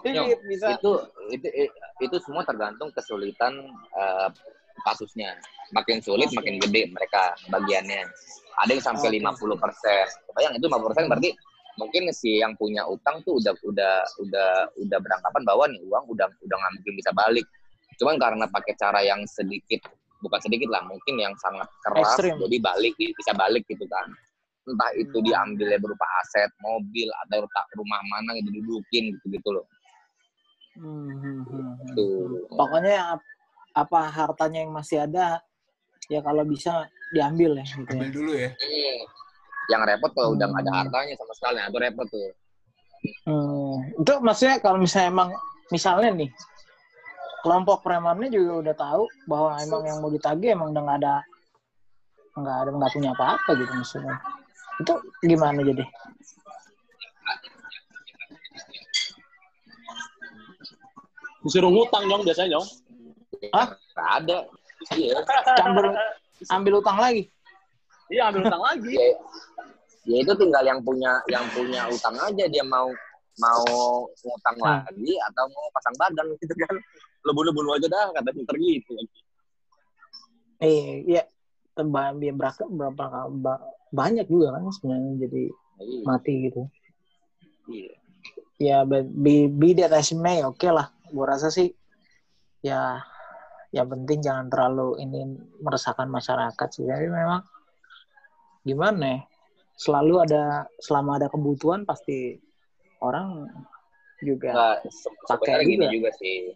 [0.50, 0.68] Bisa.
[0.76, 0.92] itu
[1.32, 1.48] itu
[2.02, 3.54] itu semua tergantung kesulitan
[3.96, 4.28] eh,
[4.84, 5.38] kasusnya.
[5.76, 8.08] Makin sulit, makin gede mereka bagiannya.
[8.64, 9.20] Ada yang sampai Oke.
[9.20, 10.06] 50 persen.
[10.34, 11.30] Bayang itu 50 persen berarti
[11.78, 14.50] mungkin si yang punya utang tuh udah udah udah
[14.82, 17.46] udah beranggapan bahwa nih uang udah udah nggak mungkin bisa balik.
[17.98, 19.86] Cuman karena pakai cara yang sedikit
[20.22, 22.42] bukan sedikit lah, mungkin yang sangat keras, Ekstrim.
[22.42, 24.08] jadi balik bisa balik gitu kan.
[24.68, 25.26] Entah itu Hmm.
[25.26, 29.66] diambilnya berupa aset, mobil atau tak rumah mana gitu didudukin gitu gitu loh.
[30.76, 31.96] Hmm, hmm, hmm, hmm.
[31.96, 32.46] Tuh.
[32.52, 33.32] Pokoknya ap-
[33.72, 35.40] apa hartanya yang masih ada,
[36.12, 38.02] ya kalau bisa diambil ya gitu ya.
[38.04, 38.50] Ambil dulu ya.
[38.52, 39.00] Hmm.
[39.68, 42.30] Yang repot kalau udah nggak ada hartanya sama sekali, nah itu repot tuh.
[43.24, 45.30] Hmm, itu maksudnya kalau misalnya emang
[45.72, 46.30] misalnya nih
[47.46, 51.16] kelompok premannya juga udah tahu bahwa emang yang mau ditagih emang udah nggak ada
[52.38, 54.16] nggak ada nggak punya apa-apa gitu maksudnya
[54.78, 54.94] itu
[55.26, 55.84] gimana jadi
[61.44, 62.68] Disuruh ngutang dong biasanya dong.
[63.56, 63.68] Hah?
[63.96, 64.38] Nggak ada.
[64.94, 65.18] Iya.
[65.58, 65.90] campur
[66.54, 67.28] ambil utang lagi
[68.14, 68.94] Iya ambil utang lagi.
[68.94, 69.10] Ya,
[70.06, 72.88] ya itu tinggal yang punya yang punya utang aja dia mau
[73.38, 73.64] mau
[74.08, 74.86] ngutang Hmm.
[74.86, 76.76] lagi atau mau pasang badan gitu kan.
[77.26, 78.92] Bunuh-bunuh aja dah kata pinter gitu.
[80.58, 81.37] eh iya ba-
[81.78, 85.44] ya berapa berapa ba- banyak juga kan sebenarnya jadi
[85.78, 86.02] Iya.
[86.04, 86.62] mati gitu
[87.70, 87.92] Iya.
[88.58, 89.06] ya be
[89.48, 91.70] be, that as may oke lah gua rasa sih
[92.60, 92.98] ya
[93.70, 95.24] yang penting jangan terlalu ini
[95.62, 97.46] meresahkan masyarakat sih tapi memang
[98.66, 99.20] gimana ya
[99.78, 102.42] selalu ada selama ada kebutuhan pasti
[102.98, 103.46] orang
[104.18, 105.94] juga se- Pakai gini juga.
[105.94, 106.50] juga sih.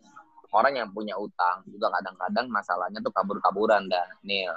[0.52, 4.04] Orang yang punya utang juga kadang-kadang masalahnya tuh kabur-kaburan dah.
[4.26, 4.50] Nih,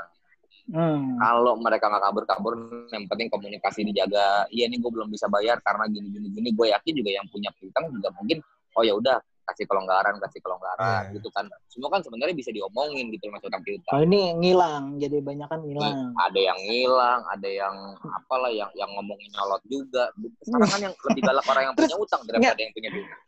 [0.70, 2.52] hmm, kalau mereka nggak kabur-kabur
[2.92, 4.48] yang penting komunikasi dijaga.
[4.48, 7.50] Iya nih gue belum bisa bayar karena gini gini gini gue yakin juga yang punya
[7.58, 8.38] piutang juga mungkin
[8.74, 11.20] oh ya udah kasih kelonggaran kasih kelonggaran Iya.
[11.20, 11.44] gitu kan.
[11.68, 15.60] Semua kan sebenarnya bisa diomongin gitu mas utang oh piutang ini ngilang jadi banyak kan
[15.60, 16.16] ngilang.
[16.16, 17.74] Ada yang ngilang ada yang
[18.08, 20.08] apalah yang yang ngomongin nyolot juga.
[20.40, 23.20] Sekarang kan yang lebih galak orang yang punya utang daripada yang punya piutang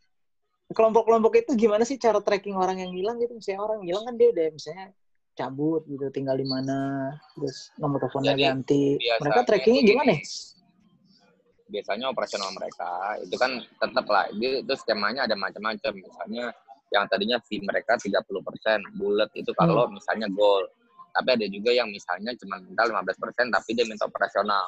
[0.66, 3.38] kelompok-kelompok itu gimana sih cara tracking orang yang hilang gitu?
[3.38, 4.86] Misalnya orang hilang kan dia udah misalnya
[5.36, 8.84] cabut gitu tinggal di mana terus nomor teleponnya Jadi, ganti.
[9.20, 10.20] mereka trackingnya gimana ya?
[11.66, 15.92] biasanya operasional mereka itu kan tetap lah itu, itu skemanya ada macam-macam.
[15.98, 16.54] Misalnya
[16.94, 18.22] yang tadinya fee mereka 30%
[18.94, 20.62] bulat itu kalau misalnya goal.
[21.16, 24.66] Tapi ada juga yang misalnya cuma minta 15% tapi dia minta operasional.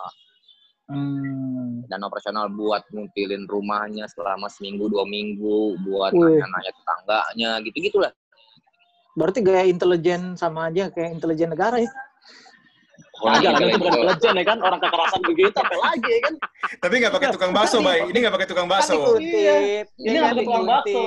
[0.89, 1.85] Hmm.
[1.85, 8.09] dan operasional buat ngutilin rumahnya selama seminggu dua minggu buat nanya-nanya tetangganya gitu gitulah
[9.19, 11.91] Berarti gaya intelijen sama aja kayak intelijen negara ya?
[13.19, 16.21] Oh, Wajar iya, kan itu bukan legend ya kan orang kekerasan begitu apa lagi ya
[16.23, 16.35] kan.
[16.79, 17.99] Tapi nggak pakai tukang bakso, Bay.
[18.07, 18.95] Ini nggak pakai tukang Kan bakso.
[18.95, 21.03] dikuntit, Ini ya nggak kan ada tukang bakso.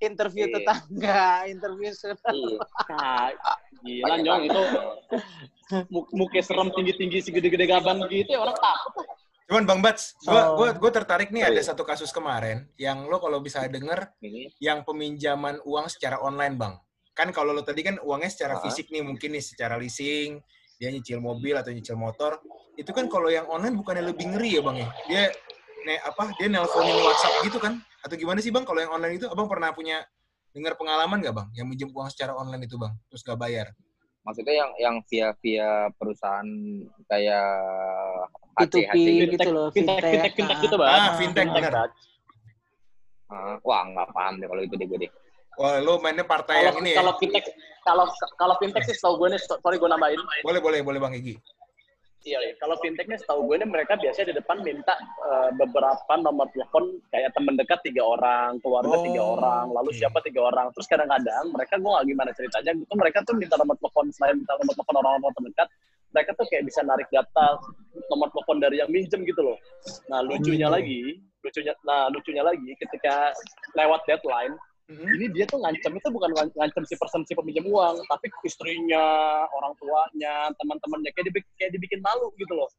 [0.00, 0.54] interview Iya.
[0.58, 2.34] tetangga, interview saudara.
[2.34, 2.58] Iya.
[2.90, 3.26] Nah,
[3.78, 4.62] gila nyong itu
[5.86, 9.06] mu- muka serem tinggi-tinggi segede-gede gaban gitu ya orang takut.
[9.46, 10.58] Cuman Bang Bats, gua, Oh.
[10.58, 11.62] gua, gua tertarik nih Oh, ada iya.
[11.64, 16.74] satu kasus kemarin yang lo kalau bisa denger Ini yang peminjaman uang secara online, Bang.
[17.16, 20.36] Kan kalau lo tadi kan uangnya secara fisik nih, mungkin nih secara leasing,
[20.76, 22.36] dia nyicil mobil atau nyicil motor.
[22.76, 24.88] Itu kan kalau yang online bukannya lebih ngeri ya, Bang ya?
[25.08, 25.22] Dia
[25.88, 26.28] ne, apa?
[26.36, 27.80] Dia nelponin WhatsApp gitu kan?
[28.04, 28.68] Atau gimana sih, Bang?
[28.68, 30.04] Kalau yang online itu Abang pernah punya
[30.52, 31.48] dengar pengalaman nggak, Bang?
[31.56, 33.72] Yang minjem uang secara online itu, Bang, terus nggak bayar?
[34.26, 36.50] maksudnya yang yang via via perusahaan
[37.06, 37.46] kayak
[38.58, 39.32] P2P HC gitu.
[39.38, 40.90] gitu loh, fintech, fintech, fintech gitu, Bang.
[40.90, 41.72] Ah, fintech, benar.
[43.30, 45.12] Ah, wah nggak paham deh kalau itu deh gue deh.
[45.56, 46.98] Wah, lo mainnya partai Kalau yang ini ya?
[47.00, 47.44] kalau fintech
[47.80, 48.04] kalau
[48.36, 50.20] kalau fintech sih setahu gue nih sorry gue nambahin.
[50.44, 51.36] Boleh, boleh, boleh, Bang Igi.
[52.26, 52.54] Iya, iya.
[52.58, 56.98] kalau fintech nih setahu gue nih mereka biasanya di depan minta eh, beberapa nomor telepon
[57.08, 59.96] kayak teman dekat tiga orang, keluarga Oh, tiga orang, lalu oke.
[59.96, 60.66] siapa tiga orang.
[60.74, 64.52] Terus kadang-kadang mereka gue nggak gimana ceritanya, gitu mereka tuh minta nomor telepon selain minta
[64.58, 65.68] nomor telepon orang-orang terdekat,
[66.12, 67.46] mereka tuh kayak bisa narik data
[68.10, 69.56] nomor telepon dari yang minjem gitu loh.
[70.10, 70.74] Nah lucunya Oh.
[70.74, 73.30] lagi, lucunya, nah lucunya lagi ketika
[73.78, 74.52] lewat deadline,
[74.86, 75.06] Mhm.
[75.18, 79.02] ini dia tuh ngancam itu bukan ngan- ngancam si person si peminjam uang, tapi istrinya,
[79.50, 82.70] orang tuanya, teman-temannya kayak dibikin, kayak dibikin malu gitu loh.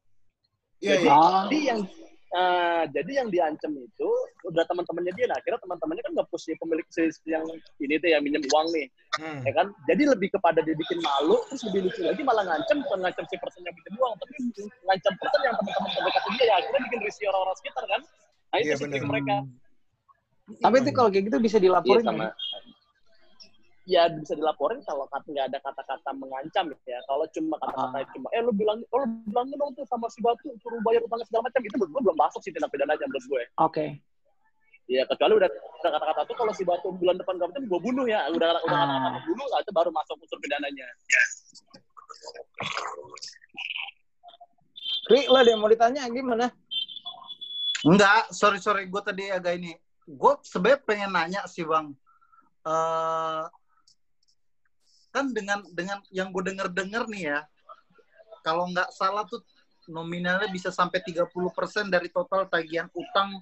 [0.80, 1.12] Iya, Jadi iya.
[1.12, 1.44] Ah.
[1.52, 1.80] dia yang
[2.28, 4.08] Nah, jadi yang diancam itu
[4.44, 5.32] udah teman-temannya dia.
[5.32, 7.40] Nah, akhirnya teman-temannya kan nggak push si pemilik si yang
[7.80, 9.40] ini tuh yang minjem uang nih, Hmm.
[9.48, 9.66] ya kan?
[9.88, 13.64] Jadi lebih kepada dibikin malu, terus lebih lucu lagi malah ngancam bukan ngancam si person
[13.64, 17.56] yang minjem uang, tapi ngancam person yang teman-teman terdekat dia ya akhirnya bikin risih orang-orang
[17.64, 18.00] sekitar kan.
[18.52, 19.36] Nah, itu trik mereka.
[20.48, 22.34] Tapi itu kalau kayak gitu bisa Iya dilaporin sama nggak?
[23.88, 26.98] Ya bisa dilaporin kalau kata nggak ada kata-kata mengancam ya.
[27.04, 28.08] Kalau cuma kata-kata Ah.
[28.12, 31.24] cuma, eh lu bilang, oh, lu bilangin dong tuh sama si batu suruh bayar utangnya
[31.28, 33.42] segala macam itu menurut gue belum masuk sih tindak pidananya menurut gue.
[33.60, 33.86] Oke.
[34.88, 38.24] Ya kecuali udah ada kata-kata tuh kalau si batu bulan depan gak gue bunuh ya.
[38.32, 38.84] Udah udah Ah.
[38.88, 40.86] kata-kata bunuh nggak itu baru masuk unsur pidananya.
[45.08, 46.52] Ri, lo ada yang mau ditanya gimana?
[47.88, 49.72] Enggak, sorry sorry, gue tadi agak ini.
[50.08, 51.92] Gue sebenarnya pengen nanya sih bang.
[52.64, 53.44] Eh
[55.08, 57.38] kan dengan dengan yang gue denger denger nih ya,
[58.44, 59.40] kalau nggak salah tuh
[59.88, 61.32] nominalnya bisa sampai 30%
[61.88, 63.40] dari total tagihan utang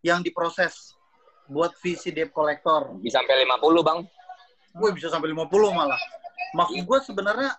[0.00, 0.96] yang diproses
[1.44, 2.96] buat visi debt collector.
[3.04, 3.98] bisa sampai 50 bang.
[4.74, 6.00] Gue bisa sampai 50 malah.
[6.56, 7.52] Maksud gue sebenarnya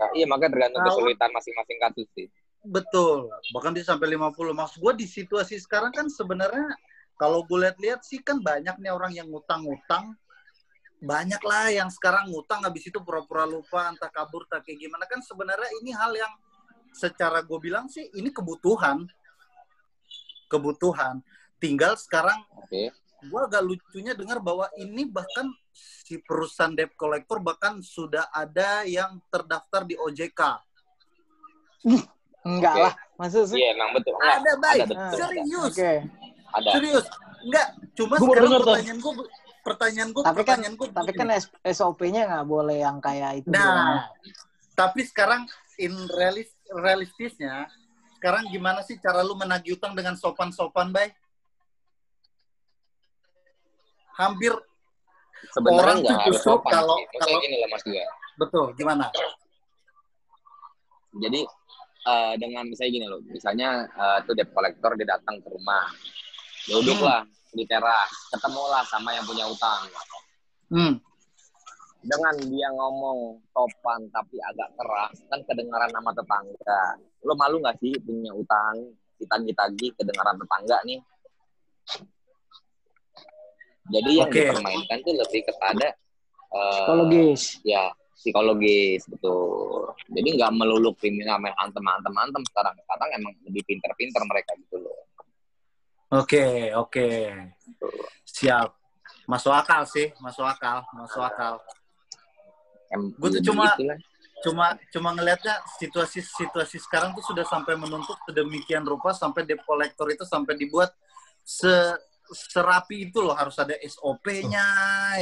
[0.00, 2.26] Nah, iya makanya tergantung Kalau- kesulitan masing-masing kasus sih.
[2.64, 4.56] Betul, bahkan bisa sampai 50.
[4.56, 6.72] Maksud gue di situasi sekarang kan sebenarnya
[7.20, 10.16] kalau gue lihat-lihat sih kan banyak nih orang yang ngutang-ngutang.
[11.04, 15.04] Banyak lah yang sekarang ngutang habis itu pura-pura lupa, entah kabur, entah kayak gimana.
[15.04, 16.32] Kan sebenarnya ini hal yang
[16.96, 19.04] secara gue bilang sih ini kebutuhan.
[20.48, 21.20] Kebutuhan.
[21.60, 22.88] Tinggal sekarang Oke.
[23.20, 25.44] gue agak lucunya dengar bahwa ini bahkan
[25.76, 30.40] si perusahaan debt collector bahkan sudah ada yang terdaftar di OJK.
[32.48, 32.84] Enggak Oke.
[32.88, 32.94] lah.
[33.20, 33.60] Maksud sih?
[33.60, 34.16] Iya emang betul.
[34.16, 34.80] Enggak, Ada, baik.
[34.80, 35.18] Ada betul.
[35.20, 35.74] Serius.
[35.76, 35.92] Oke.
[36.52, 36.70] Ada.
[36.74, 37.06] Serius,
[37.40, 37.66] enggak.
[37.94, 39.12] Cuma Gua sekarang denger pertanyaan gue,
[39.60, 40.88] pertanyaan gue, Tapi kan pertanyaan gue.
[40.90, 41.28] tapi kan
[41.64, 43.48] SOP-nya nggak boleh yang kayak itu.
[43.48, 44.08] Nah,
[44.72, 45.44] tapi sekarang
[45.76, 47.68] in realis, realistisnya,
[48.16, 51.12] sekarang gimana sih cara lu menagih utang dengan sopan-sopan, bay?
[54.14, 54.52] Hampir
[55.40, 58.04] Sebenarnya Orang tuh harus justru sopan kalau- kalau- gini loh mas juga.
[58.36, 58.66] betul.
[58.76, 59.08] Gimana?
[61.16, 61.40] Jadi
[62.00, 65.88] eh, dengan misalnya gini loh, misalnya eh, tuh debt collector dia datang ke rumah,
[66.70, 69.82] duduklah di teras, ketemulah sama yang punya utang.
[70.70, 70.94] Hmm.
[72.00, 76.82] Dengan dia ngomong topan tapi agak keras, kan kedengaran nama tetangga.
[77.26, 81.00] Lo malu nggak sih punya utang, ditagih-tagih kedengaran tetangga nih?
[83.90, 84.38] Jadi yang Oke.
[84.38, 85.88] dipermainkan tuh lebih kepada
[86.54, 87.42] eh, Psikologis.
[87.66, 93.64] ya psikologis betul jadi nggak melulu kriminal main antem antem antem sekarang sekarang emang lebih
[93.64, 95.08] pinter-pinter mereka gitu loh
[96.10, 97.06] Oke, oke.
[98.26, 98.68] Siap.
[99.30, 101.62] Masuk akal sih, masuk akal, masuk akal.
[102.90, 103.98] em Gua tuh cuma- itulah.
[104.42, 110.10] cuma cuma ngelihatnya situasi situasi sekarang tuh sudah sampai menuntut sedemikian rupa sampai debt collector
[110.10, 110.90] itu sampai dibuat
[111.46, 111.70] se
[112.26, 114.66] serapi itu loh harus ada SOP-nya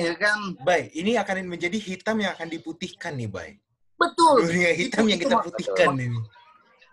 [0.00, 3.60] ya kan Bay, ini akan menjadi hitam yang akan diputihkan nih, Bay.
[4.00, 6.16] betul Dunia hitam Itu- yang itu kita putihkan ini.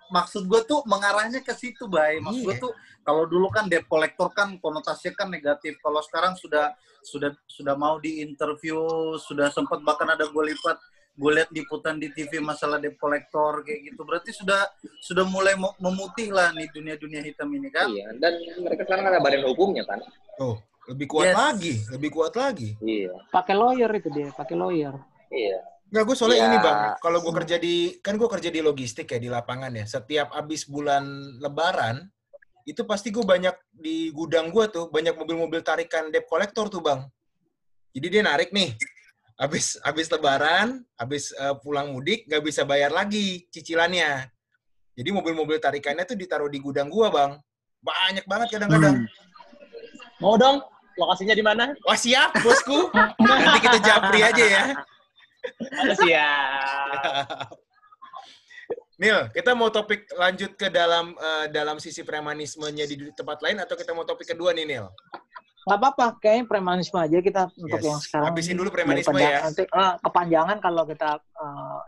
[0.07, 2.61] Maksud gue tuh mengarahnya ke situ bay maksud gue Iya.
[2.61, 7.73] tuh kalau dulu kan debt collector kan konotasinya kan negatif kalau sekarang sudah sudah sudah
[7.73, 8.77] mau di interview
[9.17, 10.77] sudah sempat bahkan ada gue lipat
[11.15, 14.67] gue lihat liputan di TV masalah debt collector kayak gitu berarti sudah
[14.99, 19.19] sudah mulai memutih lah nih dunia dunia hitam ini kan iya dan mereka sekarang ada
[19.19, 20.01] badan hukumnya kan
[20.35, 21.37] Oh, lebih kuat Yes.
[21.37, 22.75] lagi, lebih kuat lagi.
[22.77, 24.91] iya Pakai lawyer itu dia, pakai lawyer.
[25.31, 25.63] iya
[25.95, 26.47] Nggak, gue soalnya Ya.
[26.51, 29.87] ini bang, kalau gue kerja di, kan gue kerja di logistik ya, di lapangan ya.
[29.87, 31.07] Setiap abis bulan
[31.39, 32.03] lebaran,
[32.67, 36.99] itu pasti gue banyak di gudang gue tuh, banyak mobil-mobil tarikan debt collector tuh bang.
[37.95, 38.75] Jadi dia narik nih,
[39.39, 44.27] abis, abis lebaran, abis eh, pulang mudik, nggak bisa bayar lagi cicilannya.
[44.99, 47.39] Jadi mobil-mobil tarikannya tuh ditaruh di gudang gue bang.
[47.79, 49.07] Banyak banget kadang-kadang.
[50.19, 50.59] Mau dong?
[50.99, 51.71] Lokasinya di mana?
[51.87, 52.91] Wah siap bosku,
[53.23, 54.63] nanti kita japri aja ya.
[56.01, 57.49] Siap.
[58.95, 63.75] Nil, kita mau topik lanjut ke dalam eh, dalam sisi premanismenya di tempat lain atau
[63.75, 64.87] kita mau topik kedua nih Nil?
[65.65, 67.89] Nggak apa-apa, kayaknya premanisme aja kita untuk Yes.
[67.91, 68.25] yang sekarang.
[68.31, 69.43] Habisin dulu premanisme ya.
[69.43, 71.79] Nanti ah, kepanjangan kalau kita eh,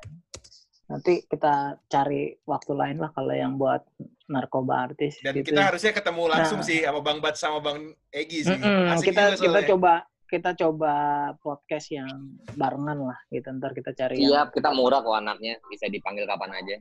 [0.87, 3.87] nanti kita cari waktu lain lah kalau yang buat
[4.27, 5.15] narkoba artis.
[5.23, 5.67] Dan gitu kita ya.
[5.71, 6.67] harusnya ketemu langsung Nah.
[6.67, 7.79] sih sama Bang Bat sama Bang
[8.11, 8.57] Egi sih.
[8.59, 9.93] Mm-mm, Asik kita juga kita coba
[10.27, 10.93] kita coba
[11.39, 15.87] podcast yang barengan lah gitu ntar kita cari yang siap kita murah kok anaknya bisa
[15.87, 16.75] dipanggil kapan aja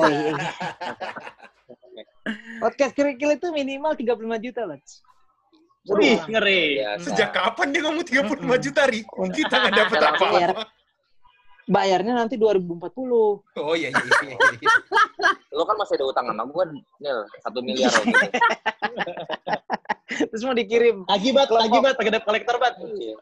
[0.00, 0.52] oh iya, iya.
[2.64, 4.80] podcast kerikil itu minimal 35 juta lah
[5.88, 6.84] Wih, ngeri.
[6.84, 7.00] Biasa.
[7.00, 9.00] Sejak kapan dia ngomong 35 juta, Ri?
[9.08, 10.62] Kita nggak dapet Dalam apa-apa.
[11.68, 12.80] Bayarnya nanti 2040
[13.60, 14.36] Oh iya, iya, iya.
[14.36, 14.68] iya.
[15.52, 16.64] lo kan masih ada utang sama gue,
[17.04, 18.26] Nil, satu miliar gitu.
[20.32, 21.04] Terus mau dikirim.
[21.04, 21.68] Akibat, Kelompok.
[21.68, 22.74] akibat, pakai debt collector bat.
[22.80, 23.16] Iya.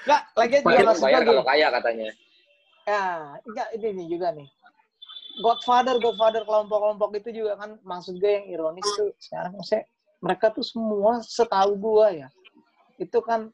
[0.00, 2.08] Enggak, lagi juga Bayar, maksud bayar gue kalau kaya katanya.
[2.88, 3.04] Ya,
[3.44, 4.48] enggak ini nih juga nih.
[5.44, 9.84] Godfather, Godfather kelompok-kelompok itu juga kan maksud gue yang ironis tuh sekarang saya
[10.20, 12.28] mereka tuh semua setahu gue ya
[13.00, 13.48] itu kan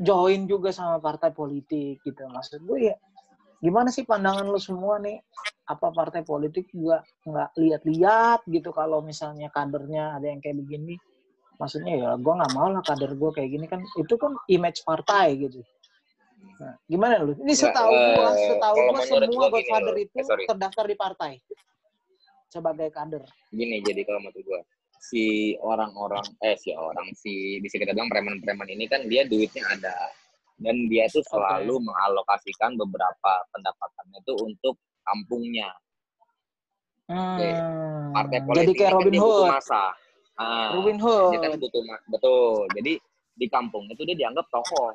[0.00, 2.22] join juga sama partai politik gitu.
[2.28, 2.96] Maksud gue ya
[3.56, 5.20] gimana sih pandangan lo semua nih?
[5.66, 10.94] Apa partai politik juga nggak lihat-lihat gitu kalau misalnya kadernya ada yang kayak begini?
[11.56, 13.66] Maksudnya ya gue nggak mau lah kader gue kayak gini.
[13.66, 15.64] Kan itu kan image partai gitu.
[16.56, 17.32] Nah, gimana lu?
[17.36, 20.04] Ini Nggak, setahu gua eh, setahu menurut semua gua gini godfather loh.
[20.04, 20.44] itu Eh, sorry.
[20.48, 21.32] terdaftar di partai
[22.48, 23.24] sebagai kader.
[23.52, 24.60] Gini, jadi kalau menurut gue,
[25.00, 29.96] si orang-orang, eh si orang, si bisa kita bilang preman-preman ini kan dia duitnya ada.
[30.56, 35.68] Dan dia tuh selalu mengalokasikan beberapa pendapatannya tuh untuk kampungnya.
[37.06, 37.38] Hmm,
[38.10, 39.84] Partai jadi politik kayak ini kan Robin dia butuh Hood masa.
[40.36, 42.66] Ah, Robin dia Hood kan butuh ma- betul.
[42.74, 42.92] Jadi
[43.36, 44.90] di kampung itu dia dianggap tokoh.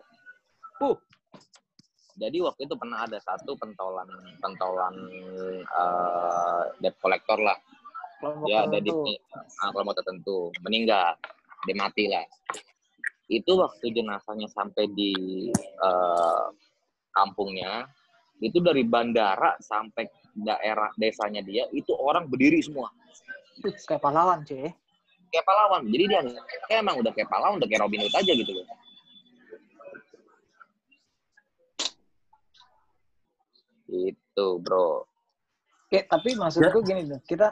[0.82, 0.98] Uh.
[2.20, 4.10] Jadi waktu itu pernah ada satu pentolan
[4.44, 4.96] pentolan
[5.64, 7.56] eh debt collector lah.
[8.22, 9.60] Kelompok Dia ada di tertentu.
[9.66, 11.18] ah, kelompok tertentu meninggal,
[11.66, 12.26] dia mati lah.
[13.26, 15.12] Itu waktu jenazahnya sampai di
[15.58, 16.46] eh,
[17.18, 17.90] kampungnya,
[18.38, 22.88] itu dari bandara sampai daerah desanya dia itu orang berdiri semua
[23.60, 24.72] kayak pahlawan cuy
[25.32, 25.82] kayak pahlawan.
[25.88, 26.20] Jadi dia
[26.68, 28.68] kayak emang udah kayak pahlawan, udah kayak Robin Hood aja gitu loh.
[33.92, 35.08] Itu bro.
[35.88, 37.52] Oke, tapi maksud gue gini loh, kita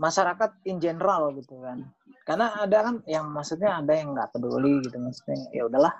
[0.00, 1.84] masyarakat in general gitu kan.
[2.24, 5.92] Karena ada kan yang maksudnya ada yang nggak peduli gitu maksudnya ya udahlah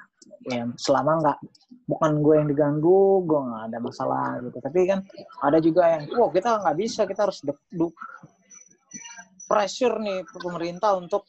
[0.49, 1.39] ya selama nggak
[1.85, 5.01] bukan gue yang diganggu gue nggak ada masalah gitu tapi kan
[5.43, 7.97] ada juga yang wow kita nggak bisa kita harus dek- du-
[9.49, 11.27] pressure nih pemerintah untuk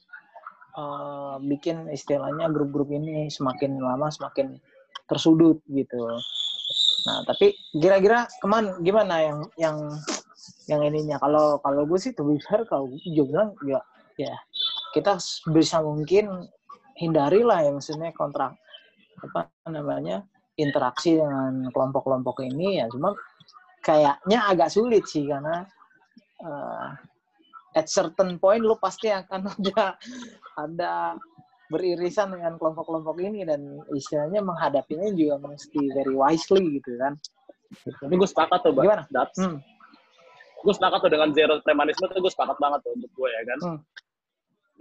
[0.78, 4.60] eh, bikin istilahnya grup-grup ini semakin lama semakin
[5.10, 6.20] tersudut gitu
[7.02, 9.78] Nah, tapi kira-kira keman gimana yang yang
[10.72, 11.20] yang ininya?
[11.20, 13.82] Kalau kalau gue sih tuh fair kalau gue juga bilang ya
[14.20, 14.36] ya
[14.96, 15.20] kita
[15.52, 16.48] bisa mungkin
[17.00, 18.56] hindari lah ya maksudnya kontrak
[19.22, 20.24] apa namanya
[20.60, 23.16] interaksi dengan kelompok-kelompok ini ya cuma
[23.82, 25.66] kayaknya agak sulit sih karena
[26.44, 26.90] eh,
[27.76, 29.96] at certain point lu pasti akan ada
[30.60, 30.94] ada
[31.72, 37.16] beririsan dengan kelompok-kelompok ini dan istilahnya menghadapinya juga mesti very wisely gitu kan.
[37.72, 38.84] Tapi gue sepakat tuh, Bang.
[38.84, 39.04] Gimana?
[39.08, 39.40] Dats.
[39.40, 39.64] Hmm.
[40.62, 43.60] Gue sepakat tuh dengan zero premanisme tuh gue sepakat banget tuh untuk gue ya kan.
[43.62, 43.80] Hmm.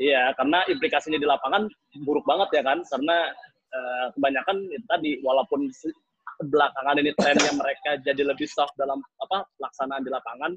[0.01, 1.69] Iya, karena implikasinya di lapangan
[2.09, 2.81] buruk banget ya kan.
[2.85, 3.17] Karena
[3.71, 5.69] eh, kebanyakan itu tadi walaupun
[6.41, 10.57] belakangan ini trennya mereka jadi lebih soft dalam apa pelaksanaan di lapangan,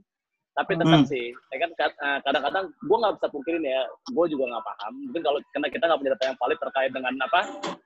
[0.56, 1.10] tapi tetap Hmm.
[1.12, 3.84] sih, ya kan eh, kadang-kadang gue nggak bisa pungkirin ya,
[4.16, 4.94] gue juga nggak paham.
[5.12, 7.40] Mungkin kalau karena kita nggak punya data yang valid terkait dengan apa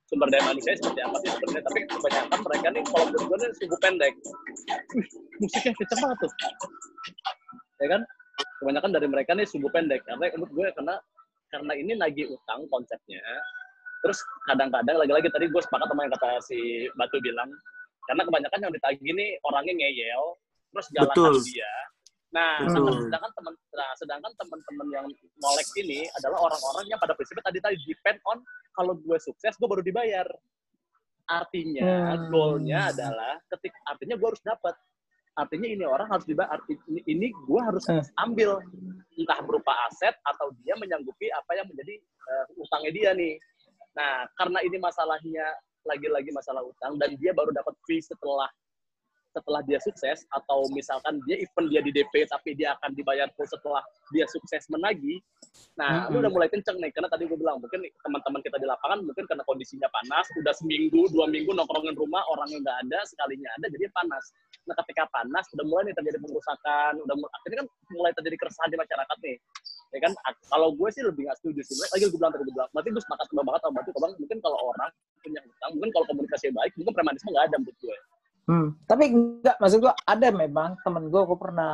[0.08, 3.52] sumber daya manusia seperti apa sih sebenarnya, tapi kebanyakan mereka nih kalau menurut gue nih
[3.60, 4.13] sumbu pendek.
[4.96, 5.08] Wih,
[5.43, 6.32] musiknya kenceng banget tuh,
[7.84, 8.02] ya kan?
[8.63, 10.96] Kebanyakan dari mereka nih sumbu pendek karena menurut gue karena
[11.52, 13.24] karena ini lagi utang konsepnya.
[14.04, 17.50] Terus kadang-kadang lagi-lagi tadi gue sepakat sama yang kata si Batu bilang,
[18.08, 20.24] karena kebanyakan yang ditagih nih orangnya ngeyel,
[20.72, 21.74] terus jalan dia.
[22.28, 23.08] Nah, Betul.
[23.08, 25.06] sedangkan teman nah, sedangkan teman-teman yang
[25.40, 28.44] molek ini adalah orang-orang yang pada prinsipnya tadi tadi depend on
[28.76, 30.28] kalau gue sukses gue baru dibayar.
[31.28, 32.32] Artinya Hmm.
[32.32, 34.76] goalnya adalah ketik artinya gue harus dapat.
[35.38, 36.50] Artinya ini orang harus dibayar.
[36.56, 38.04] Arti, ini, ini gue harus Hmm.
[38.28, 38.60] ambil
[39.16, 41.96] entah berupa aset atau dia menyanggupi apa yang menjadi
[42.28, 43.40] eh, utangnya dia nih.
[43.96, 45.48] Nah, karena ini masalahnya
[45.88, 48.52] lagi-lagi masalah utang dan dia baru dapat fee setelah
[49.38, 53.45] setelah dia sukses atau misalkan dia event dia di DP tapi dia akan dibayar full
[53.45, 55.21] setelah dia sukses menagih.
[55.78, 56.21] Nah, lu Mm-mm.
[56.26, 59.45] udah mulai kenceng nih karena tadi gue bilang mungkin teman-teman kita di lapangan mungkin karena
[59.45, 64.34] kondisinya panas, udah seminggu, dua minggu nongkrongin rumah orangnya nggak ada, sekalinya ada jadi panas.
[64.65, 68.69] Nah, ketika panas udah mulai nih terjadi pengerusakan, udah mulai, akhirnya kan mulai terjadi keresahan
[68.73, 69.38] di masyarakat nih.
[69.95, 70.12] Ya kan,
[70.52, 71.75] kalau gue sih lebih nggak setuju sih.
[71.79, 74.13] Lagi gue bilang tadi gue bilang, berarti gue sepakat banget sama Batu, Bang.
[74.19, 74.90] Mungkin kalau orang
[75.23, 77.98] punya hutang, mungkin kalau komunikasi baik, mungkin premanisme nggak ada menurut gue.
[78.48, 78.79] Hmm.
[78.87, 81.73] Tapi enggak, maksud gua ada memang temen gua, gua pernah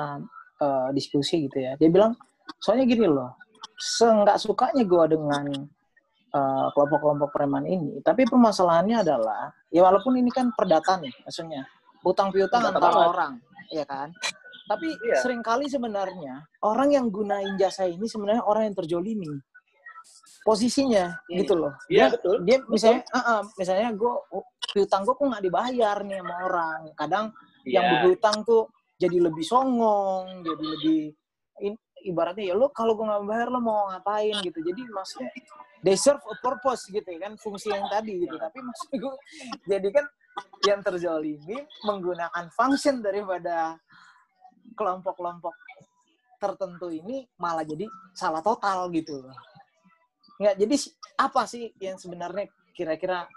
[0.57, 1.78] eh, diskusi gitu ya.
[1.78, 2.17] Dia bilang,
[2.57, 3.38] soalnya gini loh,
[3.78, 5.45] seenggak sukanya gua dengan
[6.34, 11.61] eh, kelompok-kelompok preman ini, tapi permasalahannya adalah, ya walaupun ini kan perdata nih, maksudnya
[12.01, 13.09] utang piutang antara banget.
[13.13, 13.34] orang,
[13.69, 14.09] ya kan?
[14.63, 15.19] Tapi Iya.
[15.21, 19.30] sering kali sebenarnya orang yang gunain jasa ini sebenarnya orang yang terjolimi
[20.43, 21.38] posisinya Hmm.
[21.39, 21.74] gitu loh.
[21.88, 22.43] Iya, betul.
[22.43, 24.14] dia misalnya ah, ah, misalnya gue
[24.76, 27.26] piutang gue kok nggak dibayar nih sama orang kadang
[27.64, 27.91] yang Iya.
[28.04, 28.68] berhutang tuh
[28.99, 31.01] jadi lebih songong, jadi lebih
[31.64, 31.74] in,
[32.04, 34.60] ibaratnya ya lo kalau gue nggak bayar lo mau ngapain gitu.
[34.60, 35.32] Jadi maksudnya
[35.80, 38.36] they serve a purpose gitu ya kan fungsi yang tadi gitu.
[38.36, 39.14] Tapi maksud gue
[39.72, 40.06] jadi kan
[40.68, 43.78] yang terzolimi menggunakan function daripada
[44.74, 45.54] kelompok-kelompok
[46.39, 49.24] tertentu ini malah jadi salah total gitu.
[50.44, 50.76] Nggak, jadi
[51.24, 53.32] apa sih yang sebenarnya kira-kira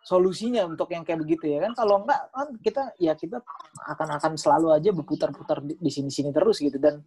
[0.00, 1.76] solusinya untuk yang kayak begitu ya kan?
[1.76, 3.44] Kalau enggak kan kita ya kita
[3.84, 6.80] akan akan selalu aja berputar-putar di sini-sini terus gitu.
[6.80, 7.04] Dan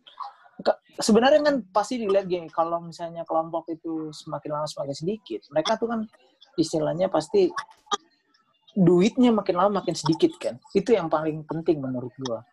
[1.01, 5.89] sebenarnya kan pasti dilihat gini kalau misalnya kelompok itu semakin lama semakin sedikit mereka tuh
[5.89, 6.05] kan
[6.53, 7.49] istilahnya pasti
[8.77, 10.61] duitnya makin lama makin sedikit kan?
[10.77, 12.45] Itu yang paling penting menurut gua.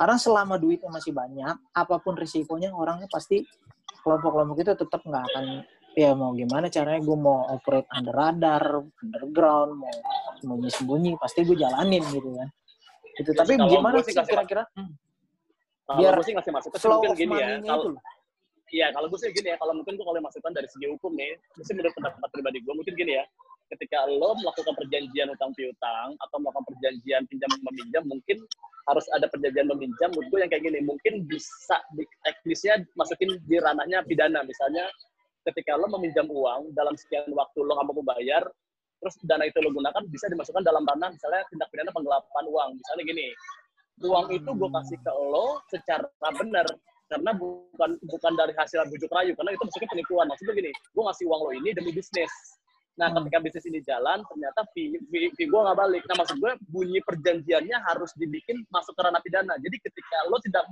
[0.00, 3.44] Karena selama duitnya masih banyak apa pun risikonya orangnya pasti
[4.00, 5.44] kelompok-kelompok itu tetap nggak akan
[5.92, 8.64] ya mau gimana caranya gue mau operate under radar,
[9.02, 9.94] underground, mau
[10.40, 12.48] sembunyi-sembunyi, pasti gue jalanin gitu kan.
[13.20, 14.64] Itu ya, tapi gimana sih kira-kira?
[14.72, 14.96] Hmm.
[15.92, 17.60] Biar gue sih ngasih masukan flow mungkin gini ya.
[17.60, 17.96] Kalau
[18.72, 21.36] Iya, kalau gue sih gini ya, kalau mungkin tuh kalau masukan dari segi hukum nih,
[21.60, 23.24] mesti menurut pendapat pribadi gue, mungkin gini ya,
[23.68, 28.40] ketika lo melakukan perjanjian utang piutang atau melakukan perjanjian pinjam meminjam, mungkin
[28.88, 33.60] harus ada perjanjian meminjam, menurut gue yang kayak gini, mungkin bisa di teknisnya masukin di
[33.60, 34.88] ranahnya pidana, misalnya
[35.50, 38.44] ketika lo meminjam uang dalam sekian waktu lo nggak mau bayar,
[39.02, 42.70] terus dana itu lo gunakan bisa dimasukkan dalam ranah misalnya tindak pidana penggelapan uang.
[42.78, 43.26] Misalnya gini,
[44.00, 46.66] uang itu gue kasih ke lo secara benar
[47.12, 51.24] karena bukan bukan dari hasil bujuk rayu karena itu maksudnya penipuan maksudnya gini gue ngasih
[51.28, 52.32] uang lo ini demi bisnis
[52.96, 53.28] nah hmm.
[53.28, 57.04] ketika bisnis ini jalan ternyata fee, fee, fee gue nggak balik nah maksud gue bunyi
[57.04, 60.64] perjanjiannya harus dibikin masuk ke ranah pidana jadi ketika lo tidak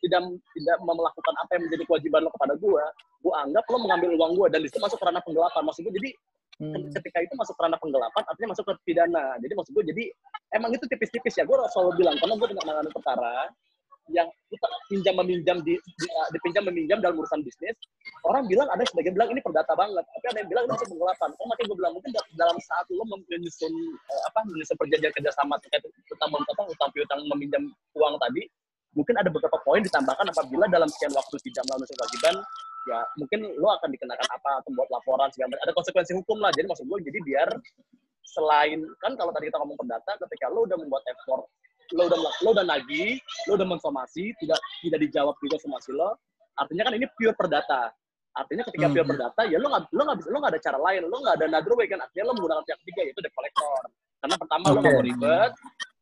[0.00, 0.22] tidak
[0.56, 2.84] tidak melakukan apa yang menjadi kewajiban lo kepada gue,
[3.20, 5.62] gue anggap lo mengambil uang gue dan itu masuk ke ranah penggelapan.
[5.64, 6.10] Maksud gue jadi
[6.64, 6.90] hmm.
[6.96, 9.24] ketika itu masuk ke ranah penggelapan artinya masuk ke pidana.
[9.38, 10.04] Jadi maksud gue jadi
[10.56, 11.44] emang itu tipis-tipis ya.
[11.44, 13.34] Gue selalu bilang karena gue pernah menangani perkara
[14.10, 17.78] yang kita pinjam meminjam di, di uh, dipinjam meminjam dalam urusan bisnis
[18.26, 21.30] orang bilang ada sebagian bilang ini perdata banget tapi ada yang bilang ini masuk penggelapan
[21.38, 23.72] oh makanya gue bilang mungkin dalam saat lo menyusun
[24.10, 27.62] uh, apa menyusun perjanjian kerjasama terkait utang utang utang piutang meminjam
[27.94, 28.42] uang tadi
[28.94, 32.34] mungkin ada beberapa poin ditambahkan apabila dalam sekian waktu tidak melalui kewajiban
[32.88, 36.50] ya mungkin lo akan dikenakan apa atau buat laporan segala ada konsekuensi hukum lah.
[36.56, 37.48] Jadi maksud gue jadi biar
[38.24, 41.44] selain kan kalau tadi kita ngomong perdata ketika lo udah membuat effort
[41.90, 43.18] lo udah lo udah nagih
[43.50, 46.14] lo udah mensomasi tidak tidak dijawab juga somasi lo
[46.58, 47.90] artinya kan ini pure perdata.
[48.30, 48.94] Artinya ketika hmm.
[48.94, 51.34] pure perdata ya lo nggak lo nggak bisa lo nggak ada cara lain lo nggak
[51.38, 51.98] ada another way kan.
[52.02, 53.82] Artinya lo menggunakan pihak ketiga yaitu debt collector.
[54.20, 54.72] Karena pertama okay.
[54.72, 55.52] lo nggak mau ribet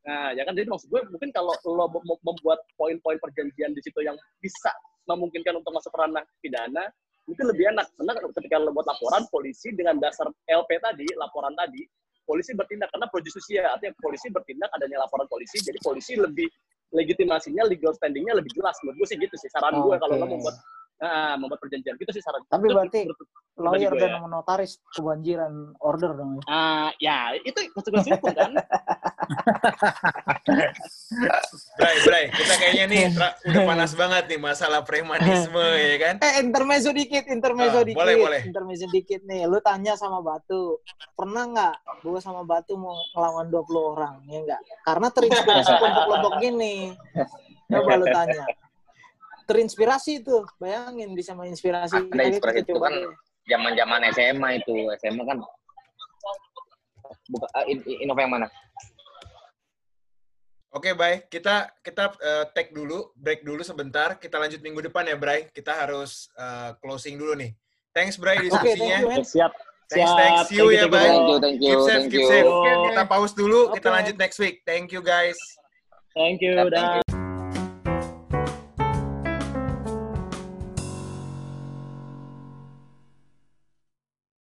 [0.09, 1.85] Nah, ya kan jadi maksud gue mungkin kalau lo
[2.25, 4.73] membuat poin-poin perjanjian di situ yang bisa
[5.05, 6.89] memungkinkan untuk masuk ranah pidana,
[7.29, 7.93] mungkin lebih enak.
[7.93, 11.85] Karena ketika lo buat laporan, polisi dengan dasar LP tadi, laporan tadi,
[12.25, 16.49] polisi bertindak karena pro justisia, artinya polisi bertindak adanya laporan polisi, jadi polisi lebih
[16.97, 18.81] legitimasinya, legal standingnya lebih jelas.
[18.81, 19.53] Menurut gue sih gitu sih.
[19.53, 20.57] Saran oh, gue kalau lo membuat
[20.99, 22.43] Nah, membuat perjanjian gitu sih saran.
[22.51, 23.07] Tapi berarti
[23.59, 24.27] lawyer dan ya.
[24.27, 26.43] notaris kebanjiran order dong.
[26.47, 28.55] Ah, uh, ya itu konsekuensi hukum kan.
[31.79, 36.15] Bray, Bray, kita kayaknya nih udah panas banget nih masalah premanisme ya kan?
[36.19, 37.99] Eh, intermezzo dikit, intermezzo uh, dikit.
[37.99, 38.41] Boleh, boleh.
[38.47, 39.47] Intermezzo dikit nih.
[39.47, 40.83] Lu tanya sama Batu,
[41.15, 44.61] pernah nggak gue sama Batu mau ngelawan 20 orang, ya enggak?
[44.83, 46.95] Karena terinspirasi kelompok-kelompok gini.
[47.71, 48.43] Coba lu tanya
[49.49, 52.95] terinspirasi tuh bayangin bisa menginspirasi ada kita inspirasi itu kan
[53.49, 55.39] zaman zaman SMA itu SMA kan
[57.33, 57.65] buka uh,
[58.05, 58.49] Innova yang mana
[60.69, 61.33] Oke, baik.
[61.33, 64.21] Kita kita uh, take dulu, break dulu sebentar.
[64.21, 65.49] Kita lanjut minggu depan ya, Bray.
[65.49, 67.57] Kita harus uh, closing dulu nih.
[67.97, 69.01] Thanks, Bray, diskusinya.
[69.01, 69.53] Okay, siap.
[69.89, 70.53] Thanks, thanks.
[70.53, 71.09] See you, ya, Bray.
[71.09, 71.73] Thank you, thank you.
[71.73, 72.29] Keep safe, thank keep you.
[72.29, 72.49] safe.
[72.93, 73.81] Kita pause dulu, okay.
[73.81, 74.61] kita lanjut next week.
[74.69, 75.41] Thank you, guys.
[76.13, 76.53] Thank you.
[76.69, 77.18] Thank you.